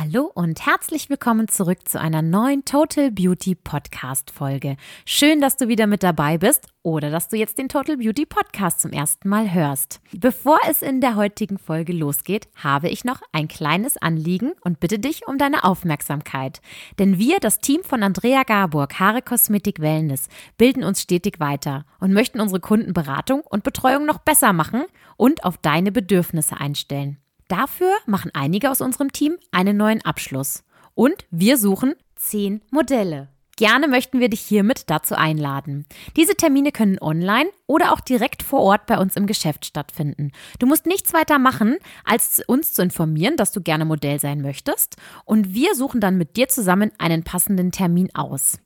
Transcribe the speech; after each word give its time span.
Hallo 0.00 0.30
und 0.32 0.64
herzlich 0.64 1.10
willkommen 1.10 1.48
zurück 1.48 1.88
zu 1.88 1.98
einer 1.98 2.22
neuen 2.22 2.64
Total 2.64 3.10
Beauty 3.10 3.56
Podcast 3.56 4.30
Folge. 4.30 4.76
Schön, 5.04 5.40
dass 5.40 5.56
du 5.56 5.66
wieder 5.66 5.88
mit 5.88 6.04
dabei 6.04 6.38
bist 6.38 6.68
oder 6.84 7.10
dass 7.10 7.26
du 7.26 7.36
jetzt 7.36 7.58
den 7.58 7.68
Total 7.68 7.96
Beauty 7.96 8.24
Podcast 8.24 8.80
zum 8.80 8.92
ersten 8.92 9.28
Mal 9.28 9.52
hörst. 9.52 10.00
Bevor 10.12 10.60
es 10.70 10.82
in 10.82 11.00
der 11.00 11.16
heutigen 11.16 11.58
Folge 11.58 11.92
losgeht, 11.92 12.46
habe 12.54 12.88
ich 12.88 13.04
noch 13.04 13.22
ein 13.32 13.48
kleines 13.48 13.96
Anliegen 13.96 14.52
und 14.60 14.78
bitte 14.78 15.00
dich 15.00 15.26
um 15.26 15.36
deine 15.36 15.64
Aufmerksamkeit. 15.64 16.60
Denn 17.00 17.18
wir, 17.18 17.40
das 17.40 17.58
Team 17.58 17.82
von 17.82 18.04
Andrea 18.04 18.44
Garburg, 18.44 19.00
Haare 19.00 19.20
Kosmetik 19.20 19.80
Wellness, 19.80 20.28
bilden 20.58 20.84
uns 20.84 21.02
stetig 21.02 21.40
weiter 21.40 21.86
und 21.98 22.12
möchten 22.12 22.40
unsere 22.40 22.60
Kunden 22.60 22.92
Beratung 22.92 23.40
und 23.40 23.64
Betreuung 23.64 24.06
noch 24.06 24.18
besser 24.18 24.52
machen 24.52 24.84
und 25.16 25.42
auf 25.42 25.58
deine 25.58 25.90
Bedürfnisse 25.90 26.60
einstellen. 26.60 27.18
Dafür 27.48 27.92
machen 28.06 28.30
einige 28.34 28.70
aus 28.70 28.82
unserem 28.82 29.10
Team 29.10 29.38
einen 29.50 29.76
neuen 29.76 30.04
Abschluss. 30.04 30.64
Und 30.94 31.26
wir 31.30 31.56
suchen 31.56 31.94
zehn 32.14 32.60
Modelle. 32.70 33.28
Gerne 33.56 33.88
möchten 33.88 34.20
wir 34.20 34.28
dich 34.28 34.40
hiermit 34.40 34.88
dazu 34.88 35.16
einladen. 35.16 35.84
Diese 36.16 36.36
Termine 36.36 36.70
können 36.70 36.98
online 37.00 37.48
oder 37.66 37.92
auch 37.92 38.00
direkt 38.00 38.44
vor 38.44 38.60
Ort 38.60 38.86
bei 38.86 38.98
uns 38.98 39.16
im 39.16 39.26
Geschäft 39.26 39.66
stattfinden. 39.66 40.30
Du 40.60 40.66
musst 40.66 40.86
nichts 40.86 41.12
weiter 41.12 41.40
machen, 41.40 41.76
als 42.04 42.40
uns 42.46 42.72
zu 42.72 42.82
informieren, 42.82 43.36
dass 43.36 43.50
du 43.50 43.60
gerne 43.60 43.84
Modell 43.84 44.20
sein 44.20 44.42
möchtest. 44.42 44.96
Und 45.24 45.54
wir 45.54 45.74
suchen 45.74 46.00
dann 46.00 46.18
mit 46.18 46.36
dir 46.36 46.46
zusammen 46.48 46.92
einen 46.98 47.24
passenden 47.24 47.72
Termin 47.72 48.14
aus. 48.14 48.58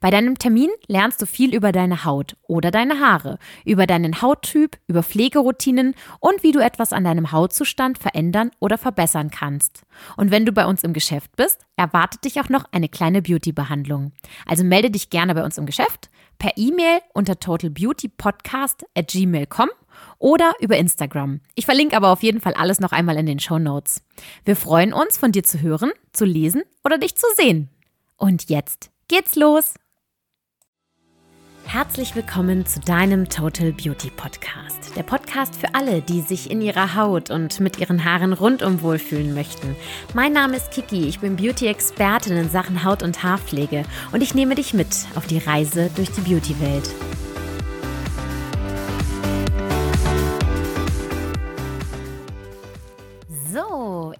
Bei 0.00 0.10
deinem 0.10 0.38
Termin 0.38 0.70
lernst 0.86 1.20
du 1.20 1.26
viel 1.26 1.54
über 1.54 1.72
deine 1.72 2.04
Haut 2.04 2.36
oder 2.46 2.70
deine 2.70 3.00
Haare, 3.00 3.38
über 3.64 3.86
deinen 3.86 4.22
Hauttyp, 4.22 4.78
über 4.86 5.02
Pflegeroutinen 5.02 5.94
und 6.20 6.42
wie 6.42 6.52
du 6.52 6.60
etwas 6.60 6.92
an 6.92 7.04
deinem 7.04 7.32
Hautzustand 7.32 7.98
verändern 7.98 8.50
oder 8.60 8.78
verbessern 8.78 9.30
kannst. 9.30 9.82
Und 10.16 10.30
wenn 10.30 10.46
du 10.46 10.52
bei 10.52 10.66
uns 10.66 10.84
im 10.84 10.92
Geschäft 10.92 11.34
bist, 11.36 11.66
erwartet 11.76 12.24
dich 12.24 12.40
auch 12.40 12.48
noch 12.48 12.64
eine 12.72 12.88
kleine 12.88 13.22
Beauty-Behandlung. 13.22 14.12
Also 14.46 14.64
melde 14.64 14.90
dich 14.90 15.10
gerne 15.10 15.34
bei 15.34 15.44
uns 15.44 15.58
im 15.58 15.66
Geschäft, 15.66 16.10
per 16.38 16.52
E-Mail 16.56 17.00
unter 17.14 17.38
totalbeautypodcast 17.40 18.86
at 18.94 19.08
gmail.com 19.08 19.70
oder 20.18 20.52
über 20.60 20.76
Instagram. 20.76 21.40
Ich 21.54 21.64
verlinke 21.64 21.96
aber 21.96 22.10
auf 22.10 22.22
jeden 22.22 22.40
Fall 22.40 22.54
alles 22.54 22.80
noch 22.80 22.92
einmal 22.92 23.16
in 23.16 23.26
den 23.26 23.40
Show 23.40 23.58
Notes. 23.58 24.02
Wir 24.44 24.56
freuen 24.56 24.92
uns, 24.92 25.16
von 25.16 25.32
dir 25.32 25.42
zu 25.42 25.60
hören, 25.60 25.92
zu 26.12 26.24
lesen 26.24 26.62
oder 26.84 26.98
dich 26.98 27.16
zu 27.16 27.26
sehen. 27.36 27.70
Und 28.16 28.48
jetzt 28.48 28.90
geht's 29.08 29.36
los! 29.36 29.74
Herzlich 31.64 32.14
willkommen 32.14 32.64
zu 32.64 32.80
deinem 32.80 33.28
Total 33.28 33.72
Beauty 33.72 34.10
Podcast. 34.10 34.96
Der 34.96 35.02
Podcast 35.02 35.56
für 35.56 35.74
alle, 35.74 36.00
die 36.00 36.20
sich 36.20 36.50
in 36.50 36.62
ihrer 36.62 36.94
Haut 36.94 37.30
und 37.30 37.58
mit 37.60 37.78
ihren 37.78 38.04
Haaren 38.04 38.32
rundum 38.32 38.82
wohlfühlen 38.82 39.34
möchten. 39.34 39.76
Mein 40.14 40.32
Name 40.32 40.56
ist 40.56 40.70
Kiki, 40.70 41.06
ich 41.08 41.20
bin 41.20 41.36
Beauty-Expertin 41.36 42.36
in 42.36 42.50
Sachen 42.50 42.84
Haut- 42.84 43.02
und 43.02 43.22
Haarpflege 43.22 43.84
und 44.12 44.22
ich 44.22 44.34
nehme 44.34 44.54
dich 44.54 44.74
mit 44.74 45.06
auf 45.16 45.26
die 45.26 45.38
Reise 45.38 45.90
durch 45.96 46.10
die 46.10 46.20
Beauty-Welt. 46.22 46.88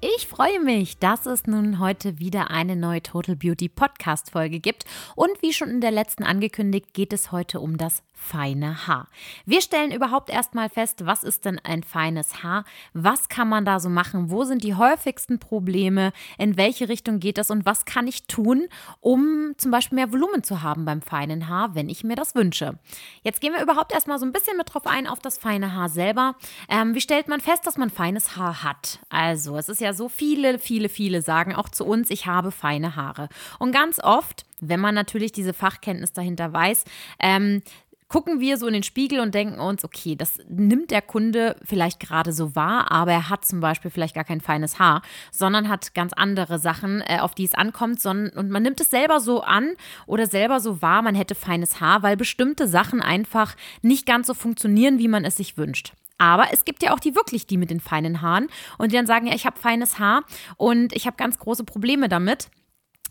Ich 0.00 0.28
freue 0.28 0.60
mich, 0.60 0.98
dass 0.98 1.26
es 1.26 1.46
nun 1.46 1.78
heute 1.78 2.18
wieder 2.18 2.50
eine 2.50 2.74
neue 2.74 3.02
Total 3.02 3.36
Beauty 3.36 3.68
Podcast 3.68 4.30
Folge 4.30 4.60
gibt. 4.60 4.84
Und 5.14 5.42
wie 5.42 5.52
schon 5.52 5.68
in 5.68 5.80
der 5.80 5.90
letzten 5.90 6.24
angekündigt, 6.24 6.94
geht 6.94 7.12
es 7.12 7.32
heute 7.32 7.60
um 7.60 7.76
das 7.76 8.02
feine 8.16 8.86
Haar. 8.86 9.08
Wir 9.44 9.60
stellen 9.60 9.92
überhaupt 9.92 10.30
erstmal 10.30 10.70
fest, 10.70 11.04
was 11.04 11.22
ist 11.22 11.44
denn 11.44 11.60
ein 11.62 11.82
feines 11.82 12.42
Haar? 12.42 12.64
Was 12.94 13.28
kann 13.28 13.48
man 13.48 13.66
da 13.66 13.78
so 13.78 13.90
machen? 13.90 14.30
Wo 14.30 14.44
sind 14.44 14.64
die 14.64 14.74
häufigsten 14.74 15.38
Probleme? 15.38 16.12
In 16.38 16.56
welche 16.56 16.88
Richtung 16.88 17.20
geht 17.20 17.36
das? 17.36 17.50
Und 17.50 17.66
was 17.66 17.84
kann 17.84 18.06
ich 18.06 18.26
tun, 18.26 18.68
um 19.00 19.52
zum 19.58 19.70
Beispiel 19.70 19.96
mehr 19.96 20.12
Volumen 20.12 20.42
zu 20.42 20.62
haben 20.62 20.86
beim 20.86 21.02
feinen 21.02 21.48
Haar, 21.48 21.74
wenn 21.74 21.90
ich 21.90 22.04
mir 22.04 22.16
das 22.16 22.34
wünsche? 22.34 22.78
Jetzt 23.22 23.42
gehen 23.42 23.52
wir 23.52 23.62
überhaupt 23.62 23.92
erstmal 23.92 24.18
so 24.18 24.24
ein 24.24 24.32
bisschen 24.32 24.56
mit 24.56 24.72
drauf 24.72 24.86
ein 24.86 25.06
auf 25.06 25.20
das 25.20 25.36
feine 25.36 25.74
Haar 25.74 25.90
selber. 25.90 26.36
Ähm, 26.70 26.94
wie 26.94 27.02
stellt 27.02 27.28
man 27.28 27.40
fest, 27.40 27.66
dass 27.66 27.76
man 27.76 27.90
feines 27.90 28.36
Haar 28.36 28.62
hat? 28.62 29.00
Also, 29.10 29.25
es 29.32 29.68
ist 29.68 29.80
ja 29.80 29.92
so 29.92 30.08
viele, 30.08 30.58
viele, 30.58 30.88
viele 30.88 31.22
sagen 31.22 31.54
auch 31.54 31.68
zu 31.68 31.84
uns, 31.84 32.10
ich 32.10 32.26
habe 32.26 32.50
feine 32.52 32.96
Haare. 32.96 33.28
Und 33.58 33.72
ganz 33.72 34.00
oft 34.02 34.46
wenn 34.60 34.80
man 34.80 34.94
natürlich 34.94 35.32
diese 35.32 35.52
Fachkenntnis 35.52 36.12
dahinter 36.12 36.52
weiß, 36.52 36.84
ähm, 37.18 37.62
gucken 38.08 38.38
wir 38.38 38.56
so 38.56 38.68
in 38.68 38.72
den 38.72 38.84
Spiegel 38.84 39.18
und 39.18 39.34
denken 39.34 39.58
uns, 39.58 39.84
okay, 39.84 40.14
das 40.14 40.38
nimmt 40.48 40.92
der 40.92 41.02
Kunde 41.02 41.56
vielleicht 41.64 41.98
gerade 41.98 42.32
so 42.32 42.54
wahr, 42.54 42.92
aber 42.92 43.10
er 43.10 43.28
hat 43.28 43.44
zum 43.44 43.60
Beispiel 43.60 43.90
vielleicht 43.90 44.14
gar 44.14 44.24
kein 44.24 44.40
feines 44.40 44.78
Haar, 44.78 45.02
sondern 45.32 45.68
hat 45.68 45.92
ganz 45.92 46.12
andere 46.12 46.60
Sachen, 46.60 47.00
äh, 47.00 47.18
auf 47.18 47.34
die 47.34 47.44
es 47.44 47.54
ankommt, 47.54 48.04
und 48.06 48.50
man 48.50 48.62
nimmt 48.62 48.80
es 48.80 48.90
selber 48.90 49.18
so 49.18 49.40
an 49.42 49.72
oder 50.06 50.26
selber 50.26 50.60
so 50.60 50.82
wahr, 50.82 51.02
man 51.02 51.16
hätte 51.16 51.34
feines 51.34 51.80
Haar, 51.80 52.02
weil 52.02 52.16
bestimmte 52.16 52.68
Sachen 52.68 53.02
einfach 53.02 53.56
nicht 53.82 54.06
ganz 54.06 54.28
so 54.28 54.34
funktionieren, 54.34 54.98
wie 54.98 55.08
man 55.08 55.24
es 55.24 55.36
sich 55.36 55.56
wünscht. 55.58 55.92
Aber 56.18 56.46
es 56.52 56.64
gibt 56.64 56.82
ja 56.82 56.94
auch 56.94 57.00
die 57.00 57.14
wirklich 57.14 57.46
die 57.46 57.56
mit 57.56 57.70
den 57.70 57.80
feinen 57.80 58.22
Haaren 58.22 58.48
und 58.78 58.92
die 58.92 58.96
dann 58.96 59.06
sagen, 59.06 59.26
ja, 59.26 59.34
ich 59.34 59.46
habe 59.46 59.58
feines 59.58 59.98
Haar 59.98 60.22
und 60.56 60.94
ich 60.94 61.06
habe 61.06 61.16
ganz 61.16 61.38
große 61.38 61.64
Probleme 61.64 62.08
damit 62.08 62.48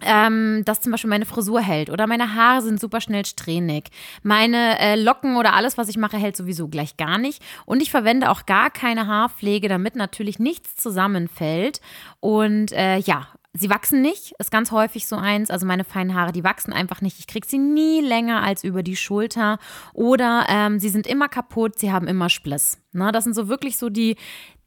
ähm, 0.02 0.64
dass 0.66 0.82
zum 0.82 0.92
Beispiel 0.92 1.10
meine 1.10 1.26
Frisur 1.26 1.62
hält 1.62 1.90
oder 1.90 2.08
meine 2.08 2.36
Haare 2.36 2.62
sind 2.62 2.80
super 2.80 3.02
schnell 3.02 3.26
strähnig. 3.26 3.90
Meine 4.24 4.80
äh, 4.80 4.96
Locken 4.96 5.38
oder 5.38 5.54
alles, 5.54 5.78
was 5.78 5.90
ich 5.90 5.98
mache, 5.98 6.18
hält 6.18 6.36
sowieso 6.36 6.68
gleich 6.68 6.98
gar 6.98 7.18
nicht. 7.18 7.42
Und 7.66 7.82
ich 7.82 7.92
verwende 7.92 8.30
auch 8.30 8.46
gar 8.46 8.70
keine 8.70 9.08
Haarpflege, 9.08 9.70
damit 9.70 9.96
natürlich 9.96 10.40
nichts 10.40 10.76
zusammenfällt. 10.76 11.80
Und 12.20 12.72
äh, 12.74 12.98
ja, 12.98 13.28
Sie 13.58 13.70
wachsen 13.70 14.02
nicht, 14.02 14.34
ist 14.38 14.52
ganz 14.52 14.72
häufig 14.72 15.08
so 15.08 15.16
eins. 15.16 15.50
Also 15.50 15.66
meine 15.66 15.86
feinen 15.86 16.14
Haare, 16.14 16.34
die 16.34 16.44
wachsen 16.44 16.74
einfach 16.74 17.00
nicht. 17.00 17.20
Ich 17.20 17.28
kriege 17.28 17.48
sie 17.48 17.58
nie 17.58 18.02
länger 18.02 18.44
als 18.44 18.66
über 18.66 18.84
die 18.84 18.98
Schulter. 18.98 19.60
Oder 19.94 20.46
ähm, 20.50 20.78
sie 20.78 20.90
sind 20.90 21.08
immer 21.08 21.30
kaputt, 21.30 21.80
sie 21.80 21.92
haben 21.92 22.08
immer 22.08 22.30
Spliss. 22.30 22.82
Ne, 22.92 23.14
das 23.14 23.24
sind 23.24 23.34
so 23.34 23.48
wirklich 23.48 23.78
so 23.78 23.90
die, 23.90 24.18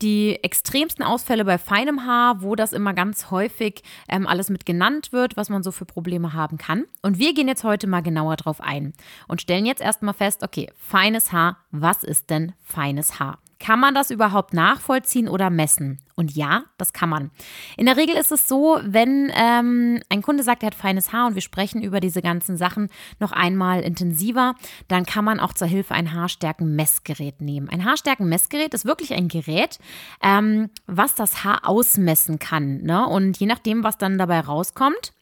die 0.00 0.42
extremsten 0.42 1.04
Ausfälle 1.04 1.44
bei 1.44 1.58
feinem 1.58 2.06
Haar, 2.06 2.40
wo 2.42 2.54
das 2.54 2.72
immer 2.72 2.94
ganz 2.94 3.30
häufig 3.30 3.82
ähm, 4.08 4.26
alles 4.26 4.48
mit 4.48 4.64
genannt 4.64 5.12
wird, 5.12 5.36
was 5.36 5.50
man 5.50 5.62
so 5.62 5.70
für 5.70 5.84
Probleme 5.84 6.32
haben 6.32 6.56
kann. 6.56 6.84
Und 7.02 7.18
wir 7.18 7.34
gehen 7.34 7.48
jetzt 7.48 7.64
heute 7.64 7.86
mal 7.86 8.02
genauer 8.02 8.36
drauf 8.36 8.60
ein 8.62 8.94
und 9.28 9.42
stellen 9.42 9.66
jetzt 9.66 9.82
erstmal 9.82 10.14
fest, 10.14 10.42
okay, 10.42 10.70
feines 10.76 11.30
Haar, 11.30 11.58
was 11.70 12.04
ist 12.04 12.30
denn 12.30 12.52
feines 12.62 13.20
Haar? 13.20 13.38
Kann 13.60 13.80
man 13.80 13.94
das 13.94 14.10
überhaupt 14.10 14.54
nachvollziehen 14.54 15.28
oder 15.28 15.50
messen? 15.50 15.98
Und 16.14 16.34
ja, 16.34 16.64
das 16.78 16.92
kann 16.92 17.08
man. 17.08 17.30
In 17.76 17.86
der 17.86 17.96
Regel 17.96 18.16
ist 18.16 18.32
es 18.32 18.46
so, 18.48 18.80
wenn 18.84 19.32
ähm, 19.34 20.00
ein 20.08 20.22
Kunde 20.22 20.42
sagt, 20.42 20.62
er 20.62 20.68
hat 20.68 20.74
feines 20.74 21.12
Haar 21.12 21.26
und 21.26 21.34
wir 21.34 21.42
sprechen 21.42 21.82
über 21.82 22.00
diese 22.00 22.22
ganzen 22.22 22.56
Sachen 22.56 22.88
noch 23.18 23.32
einmal 23.32 23.82
intensiver, 23.82 24.54
dann 24.86 25.06
kann 25.06 25.24
man 25.24 25.40
auch 25.40 25.52
zur 25.52 25.66
Hilfe 25.66 25.94
ein 25.94 26.12
Haarstärken-Messgerät 26.12 27.40
nehmen. 27.40 27.68
Ein 27.68 27.84
Haarstärken-Messgerät 27.84 28.74
ist 28.74 28.84
wirklich 28.84 29.12
ein 29.14 29.28
Gerät, 29.28 29.78
ähm, 30.22 30.70
was 30.86 31.14
das 31.14 31.44
Haar 31.44 31.68
ausmessen 31.68 32.38
kann. 32.38 32.82
Ne? 32.82 33.06
Und 33.06 33.38
je 33.38 33.46
nachdem, 33.46 33.82
was 33.82 33.98
dann 33.98 34.18
dabei 34.18 34.40
rauskommt, 34.40 35.12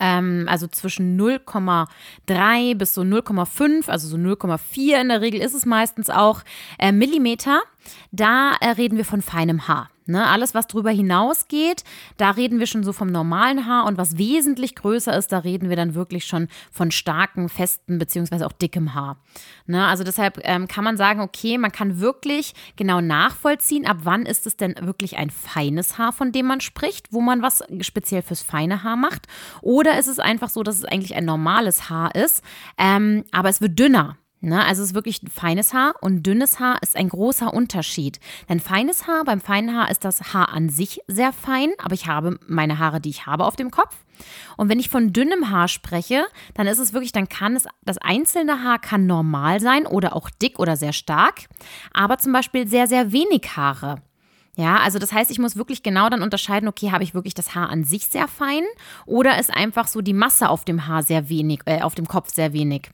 ähm, 0.00 0.46
also 0.48 0.66
zwischen 0.66 1.18
0,3 1.20 2.76
bis 2.76 2.94
so 2.94 3.02
0,5, 3.02 3.88
also 3.88 4.08
so 4.08 4.16
0,4 4.16 5.00
in 5.00 5.08
der 5.08 5.20
Regel 5.20 5.40
ist 5.40 5.54
es 5.54 5.66
meistens 5.66 6.10
auch 6.10 6.42
äh, 6.78 6.92
Millimeter. 6.92 7.62
Da 8.12 8.52
äh, 8.60 8.70
reden 8.70 8.96
wir 8.96 9.04
von 9.04 9.22
feinem 9.22 9.68
Haar. 9.68 9.90
Ne, 10.06 10.26
alles, 10.26 10.52
was 10.52 10.66
darüber 10.66 10.90
hinausgeht, 10.90 11.82
da 12.18 12.32
reden 12.32 12.58
wir 12.58 12.66
schon 12.66 12.84
so 12.84 12.92
vom 12.92 13.08
normalen 13.08 13.66
Haar 13.66 13.86
und 13.86 13.96
was 13.96 14.18
wesentlich 14.18 14.74
größer 14.74 15.16
ist, 15.16 15.32
da 15.32 15.38
reden 15.38 15.70
wir 15.70 15.76
dann 15.76 15.94
wirklich 15.94 16.26
schon 16.26 16.48
von 16.70 16.90
starken, 16.90 17.48
festen 17.48 17.98
beziehungsweise 17.98 18.46
auch 18.46 18.52
dickem 18.52 18.92
Haar. 18.92 19.16
Ne, 19.66 19.86
also 19.86 20.04
deshalb 20.04 20.40
ähm, 20.42 20.68
kann 20.68 20.84
man 20.84 20.98
sagen, 20.98 21.20
okay, 21.20 21.56
man 21.56 21.72
kann 21.72 22.00
wirklich 22.00 22.52
genau 22.76 23.00
nachvollziehen, 23.00 23.86
ab 23.86 23.98
wann 24.02 24.26
ist 24.26 24.46
es 24.46 24.58
denn 24.58 24.74
wirklich 24.78 25.16
ein 25.16 25.30
feines 25.30 25.96
Haar, 25.96 26.12
von 26.12 26.32
dem 26.32 26.44
man 26.44 26.60
spricht, 26.60 27.10
wo 27.10 27.22
man 27.22 27.40
was 27.40 27.62
speziell 27.80 28.20
fürs 28.20 28.42
feine 28.42 28.82
Haar 28.82 28.96
macht. 28.96 29.26
Oder 29.62 29.98
ist 29.98 30.08
es 30.08 30.18
einfach 30.18 30.50
so, 30.50 30.62
dass 30.62 30.76
es 30.76 30.84
eigentlich 30.84 31.14
ein 31.14 31.24
normales 31.24 31.88
Haar 31.88 32.14
ist, 32.14 32.42
ähm, 32.76 33.24
aber 33.32 33.48
es 33.48 33.62
wird 33.62 33.78
dünner. 33.78 34.18
Ne? 34.44 34.64
Also 34.64 34.82
es 34.82 34.90
ist 34.90 34.94
wirklich 34.94 35.20
feines 35.32 35.72
Haar 35.72 35.94
und 36.00 36.22
dünnes 36.22 36.60
Haar 36.60 36.78
ist 36.82 36.96
ein 36.96 37.08
großer 37.08 37.52
Unterschied. 37.52 38.20
Denn 38.48 38.60
feines 38.60 39.06
Haar, 39.06 39.24
beim 39.24 39.40
feinen 39.40 39.74
Haar 39.74 39.90
ist 39.90 40.04
das 40.04 40.34
Haar 40.34 40.50
an 40.50 40.68
sich 40.68 41.00
sehr 41.08 41.32
fein, 41.32 41.72
aber 41.78 41.94
ich 41.94 42.06
habe 42.06 42.38
meine 42.46 42.78
Haare, 42.78 43.00
die 43.00 43.10
ich 43.10 43.26
habe 43.26 43.44
auf 43.44 43.56
dem 43.56 43.70
Kopf. 43.70 43.96
Und 44.56 44.68
wenn 44.68 44.78
ich 44.78 44.90
von 44.90 45.12
dünnem 45.12 45.50
Haar 45.50 45.68
spreche, 45.68 46.26
dann 46.54 46.66
ist 46.66 46.78
es 46.78 46.92
wirklich, 46.92 47.12
dann 47.12 47.28
kann 47.28 47.56
es, 47.56 47.66
das 47.82 47.98
einzelne 47.98 48.62
Haar 48.62 48.78
kann 48.78 49.06
normal 49.06 49.60
sein 49.60 49.86
oder 49.86 50.14
auch 50.14 50.30
dick 50.30 50.58
oder 50.58 50.76
sehr 50.76 50.92
stark, 50.92 51.46
aber 51.92 52.18
zum 52.18 52.32
Beispiel 52.32 52.68
sehr, 52.68 52.86
sehr 52.86 53.12
wenig 53.12 53.56
Haare. 53.56 53.96
Ja, 54.56 54.76
also 54.76 55.00
das 55.00 55.12
heißt, 55.12 55.32
ich 55.32 55.40
muss 55.40 55.56
wirklich 55.56 55.82
genau 55.82 56.08
dann 56.08 56.22
unterscheiden, 56.22 56.68
okay, 56.68 56.92
habe 56.92 57.02
ich 57.02 57.14
wirklich 57.14 57.34
das 57.34 57.56
Haar 57.56 57.70
an 57.70 57.82
sich 57.82 58.06
sehr 58.06 58.28
fein 58.28 58.62
oder 59.04 59.38
ist 59.40 59.52
einfach 59.52 59.88
so 59.88 60.00
die 60.00 60.12
Masse 60.12 60.48
auf 60.48 60.64
dem 60.64 60.86
Haar 60.86 61.02
sehr 61.02 61.28
wenig, 61.28 61.60
äh, 61.64 61.82
auf 61.82 61.96
dem 61.96 62.06
Kopf 62.06 62.32
sehr 62.32 62.52
wenig. 62.52 62.90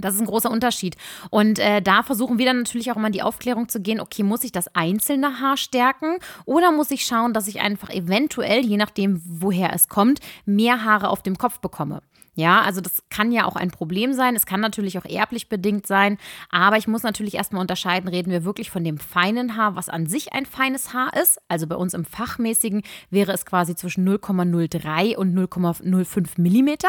Das 0.00 0.14
ist 0.14 0.20
ein 0.20 0.26
großer 0.26 0.50
Unterschied. 0.50 0.96
Und 1.30 1.58
äh, 1.58 1.82
da 1.82 2.02
versuchen 2.02 2.38
wir 2.38 2.46
dann 2.46 2.58
natürlich 2.58 2.90
auch 2.90 2.96
immer 2.96 3.08
in 3.08 3.12
die 3.12 3.22
Aufklärung 3.22 3.68
zu 3.68 3.80
gehen, 3.80 4.00
okay, 4.00 4.22
muss 4.22 4.44
ich 4.44 4.52
das 4.52 4.74
einzelne 4.74 5.40
Haar 5.40 5.56
stärken 5.56 6.18
oder 6.44 6.72
muss 6.72 6.90
ich 6.90 7.04
schauen, 7.04 7.32
dass 7.32 7.48
ich 7.48 7.60
einfach 7.60 7.90
eventuell, 7.90 8.64
je 8.64 8.76
nachdem, 8.76 9.22
woher 9.24 9.72
es 9.72 9.88
kommt, 9.88 10.20
mehr 10.44 10.84
Haare 10.84 11.08
auf 11.08 11.22
dem 11.22 11.38
Kopf 11.38 11.58
bekomme. 11.60 12.00
Ja, 12.34 12.62
also 12.62 12.80
das 12.80 13.02
kann 13.10 13.32
ja 13.32 13.44
auch 13.44 13.56
ein 13.56 13.70
Problem 13.70 14.12
sein. 14.14 14.36
Es 14.36 14.46
kann 14.46 14.60
natürlich 14.60 14.96
auch 14.98 15.04
erblich 15.04 15.48
bedingt 15.48 15.86
sein. 15.86 16.16
Aber 16.48 16.78
ich 16.78 16.86
muss 16.86 17.02
natürlich 17.02 17.34
erstmal 17.34 17.60
unterscheiden, 17.60 18.08
reden 18.08 18.30
wir 18.30 18.44
wirklich 18.44 18.70
von 18.70 18.84
dem 18.84 18.98
feinen 18.98 19.56
Haar, 19.56 19.76
was 19.76 19.88
an 19.88 20.06
sich 20.06 20.32
ein 20.32 20.46
feines 20.46 20.94
Haar 20.94 21.14
ist. 21.20 21.40
Also 21.48 21.66
bei 21.66 21.76
uns 21.76 21.92
im 21.92 22.04
Fachmäßigen 22.04 22.82
wäre 23.10 23.32
es 23.32 23.44
quasi 23.44 23.74
zwischen 23.74 24.08
0,03 24.08 25.16
und 25.16 25.34
0,05 25.34 26.40
Millimeter. 26.40 26.88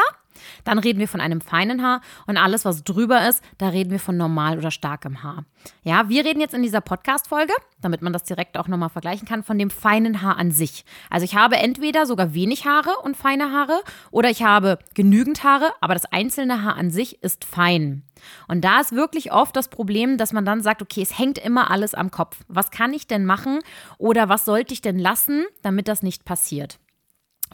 Dann 0.64 0.78
reden 0.78 0.98
wir 0.98 1.08
von 1.08 1.20
einem 1.20 1.40
feinen 1.40 1.82
Haar 1.82 2.00
und 2.26 2.36
alles, 2.36 2.64
was 2.64 2.84
drüber 2.84 3.28
ist, 3.28 3.42
da 3.58 3.68
reden 3.68 3.90
wir 3.90 4.00
von 4.00 4.16
normal 4.16 4.58
oder 4.58 4.70
starkem 4.70 5.22
Haar. 5.22 5.44
Ja, 5.84 6.08
wir 6.08 6.24
reden 6.24 6.40
jetzt 6.40 6.54
in 6.54 6.62
dieser 6.62 6.80
Podcast-Folge, 6.80 7.52
damit 7.80 8.02
man 8.02 8.12
das 8.12 8.24
direkt 8.24 8.56
auch 8.58 8.68
nochmal 8.68 8.88
vergleichen 8.88 9.26
kann, 9.26 9.42
von 9.42 9.58
dem 9.58 9.70
feinen 9.70 10.22
Haar 10.22 10.36
an 10.38 10.50
sich. 10.50 10.84
Also 11.10 11.24
ich 11.24 11.36
habe 11.36 11.56
entweder 11.56 12.06
sogar 12.06 12.34
wenig 12.34 12.66
Haare 12.66 12.90
und 13.02 13.16
feine 13.16 13.52
Haare 13.52 13.80
oder 14.10 14.30
ich 14.30 14.42
habe 14.42 14.78
genügend 14.94 15.44
Haare, 15.44 15.72
aber 15.80 15.94
das 15.94 16.06
einzelne 16.06 16.62
Haar 16.62 16.76
an 16.76 16.90
sich 16.90 17.22
ist 17.22 17.44
fein. 17.44 18.02
Und 18.48 18.62
da 18.62 18.80
ist 18.80 18.92
wirklich 18.92 19.32
oft 19.32 19.56
das 19.56 19.68
Problem, 19.68 20.16
dass 20.16 20.32
man 20.32 20.44
dann 20.44 20.62
sagt, 20.62 20.82
okay, 20.82 21.02
es 21.02 21.18
hängt 21.18 21.38
immer 21.38 21.70
alles 21.70 21.94
am 21.94 22.10
Kopf. 22.10 22.38
Was 22.48 22.70
kann 22.70 22.92
ich 22.92 23.06
denn 23.06 23.24
machen 23.24 23.60
oder 23.98 24.28
was 24.28 24.44
sollte 24.44 24.74
ich 24.74 24.80
denn 24.80 24.98
lassen, 24.98 25.44
damit 25.62 25.88
das 25.88 26.02
nicht 26.02 26.24
passiert? 26.24 26.78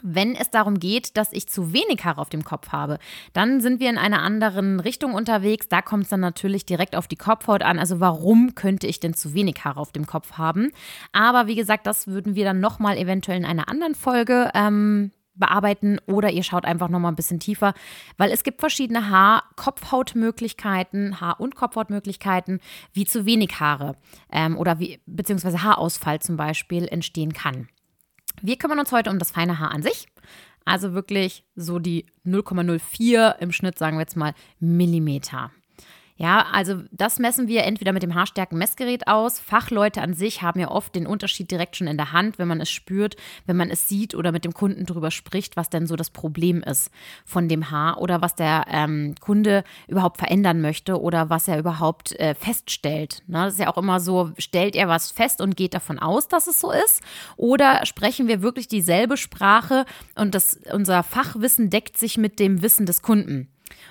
Wenn 0.03 0.35
es 0.35 0.49
darum 0.49 0.79
geht, 0.79 1.17
dass 1.17 1.33
ich 1.33 1.47
zu 1.47 1.73
wenig 1.73 2.03
Haare 2.03 2.21
auf 2.21 2.29
dem 2.29 2.43
Kopf 2.43 2.69
habe, 2.69 2.99
dann 3.33 3.61
sind 3.61 3.79
wir 3.79 3.89
in 3.89 3.97
einer 3.97 4.21
anderen 4.21 4.79
Richtung 4.79 5.13
unterwegs. 5.13 5.67
Da 5.67 5.81
kommt 5.81 6.03
es 6.03 6.09
dann 6.09 6.19
natürlich 6.19 6.65
direkt 6.65 6.95
auf 6.95 7.07
die 7.07 7.15
Kopfhaut 7.15 7.63
an. 7.63 7.79
Also 7.79 7.99
warum 7.99 8.55
könnte 8.55 8.87
ich 8.87 8.99
denn 8.99 9.13
zu 9.13 9.33
wenig 9.33 9.63
Haare 9.63 9.79
auf 9.79 9.91
dem 9.91 10.05
Kopf 10.05 10.33
haben? 10.33 10.71
Aber 11.11 11.47
wie 11.47 11.55
gesagt, 11.55 11.87
das 11.87 12.07
würden 12.07 12.35
wir 12.35 12.45
dann 12.45 12.59
nochmal 12.59 12.97
eventuell 12.97 13.37
in 13.37 13.45
einer 13.45 13.69
anderen 13.69 13.95
Folge 13.95 14.51
ähm, 14.53 15.11
bearbeiten 15.39 15.99
oder 16.05 16.29
ihr 16.29 16.43
schaut 16.43 16.65
einfach 16.65 16.89
nochmal 16.89 17.11
ein 17.11 17.15
bisschen 17.15 17.39
tiefer, 17.39 17.73
weil 18.17 18.31
es 18.31 18.43
gibt 18.43 18.59
verschiedene 18.59 19.09
Haar-Kopfhautmöglichkeiten, 19.09 21.19
Haar- 21.21 21.39
und 21.39 21.55
Kopfhautmöglichkeiten, 21.55 22.59
wie 22.93 23.05
zu 23.05 23.25
wenig 23.25 23.59
Haare 23.59 23.95
ähm, 24.31 24.55
oder 24.57 24.77
wie, 24.79 24.99
beziehungsweise 25.05 25.63
Haarausfall 25.63 26.19
zum 26.19 26.37
Beispiel 26.37 26.87
entstehen 26.87 27.33
kann. 27.33 27.67
Wir 28.41 28.57
kümmern 28.57 28.79
uns 28.79 28.91
heute 28.91 29.09
um 29.09 29.19
das 29.19 29.31
feine 29.31 29.59
Haar 29.59 29.71
an 29.71 29.83
sich. 29.83 30.07
Also 30.65 30.93
wirklich 30.93 31.43
so 31.55 31.79
die 31.79 32.05
0,04 32.25 33.37
im 33.39 33.51
Schnitt, 33.51 33.77
sagen 33.77 33.97
wir 33.97 34.01
jetzt 34.01 34.17
mal, 34.17 34.33
Millimeter. 34.59 35.51
Ja, 36.21 36.47
also 36.51 36.81
das 36.91 37.17
messen 37.17 37.47
wir 37.47 37.63
entweder 37.63 37.93
mit 37.93 38.03
dem 38.03 38.13
Haarstärken-Messgerät 38.13 39.07
aus. 39.07 39.39
Fachleute 39.39 40.01
an 40.01 40.13
sich 40.13 40.41
haben 40.41 40.59
ja 40.59 40.69
oft 40.69 40.93
den 40.93 41.07
Unterschied 41.07 41.49
direkt 41.49 41.77
schon 41.77 41.87
in 41.87 41.95
der 41.95 42.11
Hand, 42.11 42.37
wenn 42.37 42.49
man 42.49 42.59
es 42.59 42.69
spürt, 42.69 43.15
wenn 43.45 43.55
man 43.55 43.71
es 43.71 43.87
sieht 43.87 44.15
oder 44.15 44.33
mit 44.33 44.43
dem 44.43 44.53
Kunden 44.53 44.85
darüber 44.85 45.11
spricht, 45.11 45.55
was 45.55 45.69
denn 45.69 45.87
so 45.87 45.95
das 45.95 46.09
Problem 46.09 46.61
ist 46.61 46.91
von 47.23 47.47
dem 47.47 47.71
Haar 47.71 48.01
oder 48.01 48.21
was 48.21 48.35
der 48.35 48.65
ähm, 48.69 49.15
Kunde 49.21 49.63
überhaupt 49.87 50.17
verändern 50.17 50.59
möchte 50.59 50.99
oder 50.99 51.29
was 51.29 51.47
er 51.47 51.57
überhaupt 51.57 52.11
äh, 52.19 52.35
feststellt. 52.35 53.23
Ne? 53.27 53.45
Das 53.45 53.53
ist 53.53 53.59
ja 53.61 53.71
auch 53.71 53.77
immer 53.77 54.01
so, 54.01 54.31
stellt 54.37 54.75
er 54.75 54.89
was 54.89 55.13
fest 55.13 55.39
und 55.39 55.55
geht 55.55 55.73
davon 55.73 55.99
aus, 55.99 56.27
dass 56.27 56.47
es 56.47 56.59
so 56.59 56.69
ist? 56.73 57.01
Oder 57.37 57.85
sprechen 57.85 58.27
wir 58.27 58.41
wirklich 58.41 58.67
dieselbe 58.67 59.15
Sprache 59.15 59.85
und 60.15 60.35
das, 60.35 60.59
unser 60.73 61.01
Fachwissen 61.03 61.69
deckt 61.69 61.95
sich 61.95 62.17
mit 62.17 62.39
dem 62.39 62.61
Wissen 62.61 62.85
des 62.85 63.01
Kunden? 63.01 63.47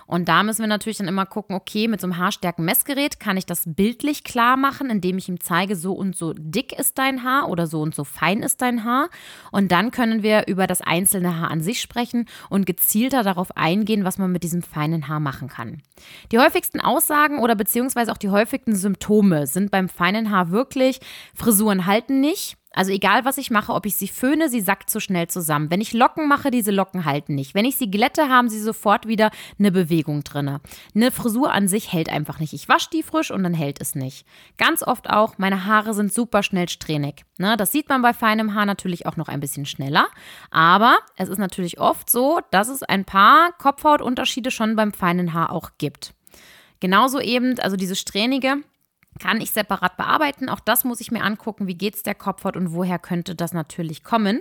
Und 0.06 0.28
da 0.28 0.42
müssen 0.42 0.60
wir 0.60 0.66
natürlich 0.66 0.98
dann 0.98 1.08
immer 1.08 1.26
gucken, 1.26 1.56
okay, 1.56 1.88
mit 1.88 2.00
so 2.00 2.06
einem 2.06 2.19
Haarstärken-Messgerät 2.19 3.20
kann 3.20 3.36
ich 3.36 3.46
das 3.46 3.62
bildlich 3.66 4.25
klar 4.25 4.56
machen, 4.56 4.90
indem 4.90 5.19
ich 5.19 5.28
ihm 5.28 5.40
zeige, 5.40 5.76
so 5.76 5.92
und 5.92 6.16
so 6.16 6.34
dick 6.36 6.78
ist 6.78 6.98
dein 6.98 7.25
Haar 7.25 7.48
oder 7.48 7.66
so 7.66 7.80
und 7.80 7.94
so 7.94 8.04
fein 8.04 8.42
ist 8.42 8.60
dein 8.60 8.84
Haar. 8.84 9.08
Und 9.50 9.72
dann 9.72 9.90
können 9.90 10.22
wir 10.22 10.46
über 10.46 10.66
das 10.66 10.80
einzelne 10.80 11.40
Haar 11.40 11.50
an 11.50 11.62
sich 11.62 11.80
sprechen 11.80 12.26
und 12.50 12.66
gezielter 12.66 13.22
darauf 13.22 13.56
eingehen, 13.56 14.04
was 14.04 14.19
man 14.19 14.32
mit 14.32 14.42
diesem 14.42 14.62
feinen 14.62 15.08
Haar 15.08 15.20
machen 15.20 15.48
kann. 15.48 15.82
Die 16.32 16.38
häufigsten 16.38 16.80
Aussagen 16.80 17.38
oder 17.38 17.54
beziehungsweise 17.54 18.12
auch 18.12 18.19
die 18.19 18.30
häufigsten 18.30 18.76
Symptome 18.76 19.46
sind 19.46 19.70
beim 19.70 19.88
feinen 19.88 20.30
Haar 20.30 20.50
wirklich, 20.50 21.00
Frisuren 21.34 21.86
halten 21.86 22.20
nicht, 22.20 22.57
also 22.73 22.93
egal, 22.93 23.25
was 23.25 23.38
ich 23.38 23.50
mache, 23.50 23.73
ob 23.73 23.87
ich 23.87 23.97
sie 23.97 24.09
föhne, 24.09 24.49
sie 24.49 24.61
sackt 24.61 24.91
zu 24.91 25.00
schnell 25.00 25.26
zusammen. 25.29 25.70
Wenn 25.70 25.81
ich 25.81 25.93
Locken 25.93 26.29
mache, 26.29 26.50
diese 26.50 26.70
Locken 26.70 27.05
halten 27.05 27.35
nicht. 27.35 27.55
Wenn 27.55 27.65
ich 27.65 27.76
sie 27.76 27.91
glätte, 27.91 28.29
haben 28.29 28.49
sie 28.49 28.61
sofort 28.61 29.09
wieder 29.09 29.31
eine 29.59 29.73
Bewegung 29.73 30.23
drin. 30.23 30.59
Eine 30.94 31.11
Frisur 31.11 31.53
an 31.53 31.67
sich 31.67 31.93
hält 31.93 32.09
einfach 32.09 32.41
nicht. 32.41 32.53
Ich 32.53 32.69
wasche 32.69 32.91
die 32.93 33.03
frisch 33.03 33.31
und 33.31 33.43
dann 33.43 33.55
hält 33.55 33.81
es 33.81 33.94
nicht. 33.94 34.26
Ganz 34.59 34.82
oft 34.82 35.09
auch, 35.09 35.38
meine 35.38 35.65
Haare 35.65 35.94
sind 35.94 36.12
super 36.12 36.43
schnell 36.43 36.69
strähnig. 36.69 37.25
Ne, 37.38 37.56
das 37.56 37.73
sieht 37.73 37.88
man 37.88 38.03
bei 38.03 38.12
feinem 38.12 38.55
Haar 38.55 38.67
natürlich 38.67 39.06
auch 39.06 39.17
noch 39.17 39.29
ein 39.29 39.41
bisschen 39.41 39.67
schneller. 39.67 40.06
Aber 40.50 40.99
es 41.17 41.29
ist 41.29 41.38
natürlich 41.38 41.81
oft 41.81 42.11
so, 42.11 42.41
dass 42.50 42.69
es 42.69 42.82
ein 42.82 43.05
paar 43.05 43.53
Kopfhautunterschiede 43.53 44.50
schon 44.50 44.76
beim 44.76 44.93
feinen 44.93 45.32
Haar 45.32 45.53
auch 45.53 45.71
gibt. 45.79 46.14
Genauso 46.81 47.19
eben, 47.21 47.59
also 47.59 47.76
diese 47.76 47.97
strähnige, 47.97 48.59
kann 49.19 49.41
ich 49.41 49.50
separat 49.50 49.97
bearbeiten. 49.97 50.49
Auch 50.49 50.61
das 50.61 50.85
muss 50.85 51.00
ich 51.00 51.11
mir 51.11 51.23
angucken, 51.23 51.67
wie 51.67 51.76
geht 51.76 51.97
es 51.97 52.03
der 52.03 52.15
Kopfhaut 52.15 52.56
und 52.56 52.73
woher 52.73 52.99
könnte 52.99 53.35
das 53.35 53.53
natürlich 53.53 54.05
kommen. 54.05 54.41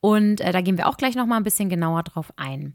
Und 0.00 0.40
äh, 0.40 0.52
da 0.52 0.60
gehen 0.60 0.78
wir 0.78 0.88
auch 0.88 0.96
gleich 0.96 1.14
nochmal 1.14 1.38
ein 1.38 1.44
bisschen 1.44 1.68
genauer 1.68 2.02
drauf 2.02 2.32
ein. 2.36 2.74